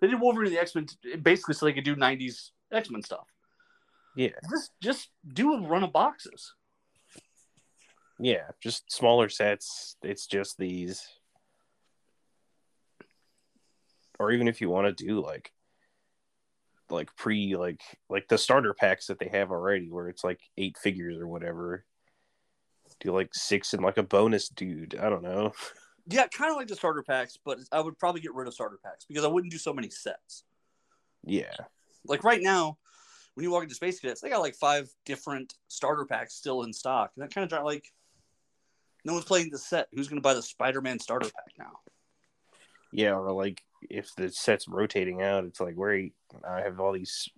[0.00, 0.86] they did Wolverine the X Men
[1.22, 3.26] basically so they could do '90s X Men stuff.
[4.16, 6.54] Yeah, Just just do a run of boxes.
[8.18, 9.96] yeah, just smaller sets.
[10.02, 11.06] It's just these,
[14.18, 15.52] or even if you want to do like,
[16.88, 20.76] like pre like like the starter packs that they have already, where it's like eight
[20.78, 21.84] figures or whatever.
[23.00, 24.96] Do like six and like a bonus dude.
[25.00, 25.52] I don't know.
[26.08, 28.78] Yeah, kind of like the starter packs, but I would probably get rid of starter
[28.80, 30.44] packs because I wouldn't do so many sets.
[31.24, 31.50] Yeah,
[32.06, 32.78] Like right now,
[33.34, 36.72] when you walk into Space Cadets, they got like five different starter packs still in
[36.72, 37.92] stock, and that kind of like
[39.04, 39.88] no one's playing the set.
[39.92, 41.80] Who's going to buy the Spider-Man starter pack now?
[42.92, 46.08] yeah, or like if the set's rotating out, it's like where
[46.48, 47.28] I have all these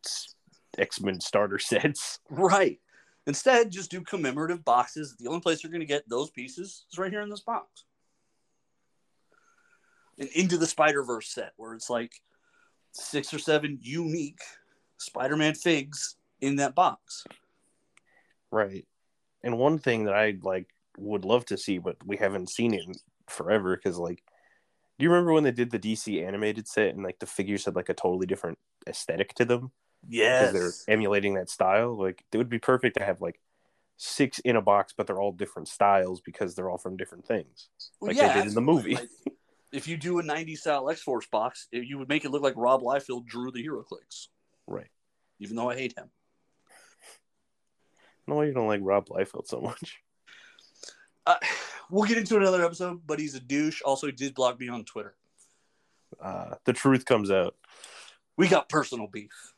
[0.76, 2.20] X Men starter sets.
[2.30, 2.80] Right.
[3.26, 5.14] Instead, just do commemorative boxes.
[5.18, 7.84] The only place you're going to get those pieces is right here in this box.
[10.18, 12.12] And into the Spider Verse set, where it's like
[12.92, 14.40] six or seven unique
[14.96, 17.24] Spider Man figs in that box.
[18.50, 18.86] Right.
[19.42, 22.82] And one thing that I like would love to see, but we haven't seen it
[22.86, 22.94] in
[23.28, 24.22] forever because like
[24.98, 27.76] do you remember when they did the DC animated set and like the figures had
[27.76, 29.70] like a totally different aesthetic to them?
[30.08, 30.52] Yes.
[30.52, 31.96] Because they're emulating that style.
[31.96, 33.40] Like it would be perfect to have like
[33.96, 37.68] six in a box, but they're all different styles because they're all from different things.
[38.00, 38.94] Well, like they did in the movie.
[38.94, 39.08] Like,
[39.72, 42.42] if you do a 90s style X Force box, it- you would make it look
[42.42, 44.28] like Rob Liefeld drew the HeroClix,
[44.66, 44.88] Right.
[45.40, 46.10] even though I hate him.
[48.26, 49.98] No, you don't like Rob Liefeld so much.
[51.26, 51.36] Uh,
[51.90, 53.80] we'll get into another episode, but he's a douche.
[53.82, 55.14] Also, he did block me on Twitter.
[56.20, 57.54] Uh, the truth comes out.
[58.36, 59.54] We got personal beef.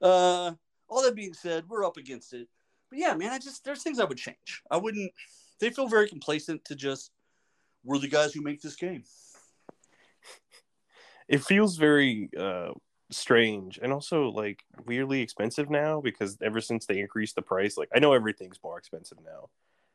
[0.00, 0.52] Uh,
[0.88, 2.48] all that being said, we're up against it.
[2.90, 4.62] But yeah, man, I just there's things I would change.
[4.70, 5.12] I wouldn't.
[5.60, 7.12] They feel very complacent to just
[7.84, 9.04] we're the guys who make this game.
[11.28, 12.72] It feels very uh
[13.10, 17.88] strange and also like weirdly expensive now because ever since they increased the price, like
[17.94, 19.48] I know everything's more expensive now,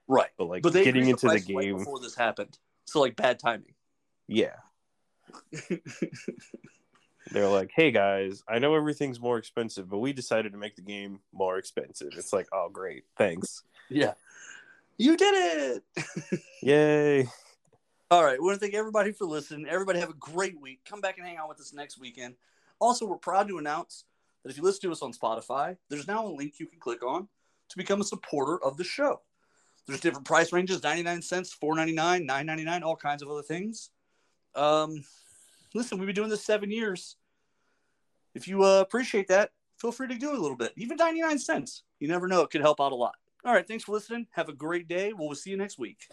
[0.07, 0.29] Right.
[0.37, 3.73] but like But getting into the right game, before this happened, so like bad timing.
[4.27, 4.55] yeah,
[7.31, 10.81] they're like, "Hey guys, I know everything's more expensive, but we decided to make the
[10.81, 14.13] game more expensive." It's like, "Oh, great, thanks, yeah,
[14.97, 16.41] you did it.
[16.61, 17.27] yay!"
[18.09, 18.39] All right.
[18.39, 19.67] We want to thank everybody for listening.
[19.67, 20.79] Everybody have a great week.
[20.89, 22.35] Come back and hang out with us next weekend.
[22.79, 24.05] Also, we're proud to announce
[24.43, 27.03] that if you listen to us on Spotify, there's now a link you can click
[27.03, 27.27] on
[27.67, 29.19] to become a supporter of the show.
[29.87, 33.89] There's different price ranges 99 cents, 4.99, 9.99, all kinds of other things.
[34.53, 35.03] Um,
[35.73, 37.15] listen, we've been doing this seven years.
[38.35, 40.73] If you uh, appreciate that, feel free to do a little bit.
[40.75, 41.83] Even 99 cents.
[41.99, 42.41] You never know.
[42.41, 43.15] It could help out a lot.
[43.45, 43.67] All right.
[43.67, 44.27] Thanks for listening.
[44.31, 45.13] Have a great day.
[45.13, 46.09] We'll see you next week.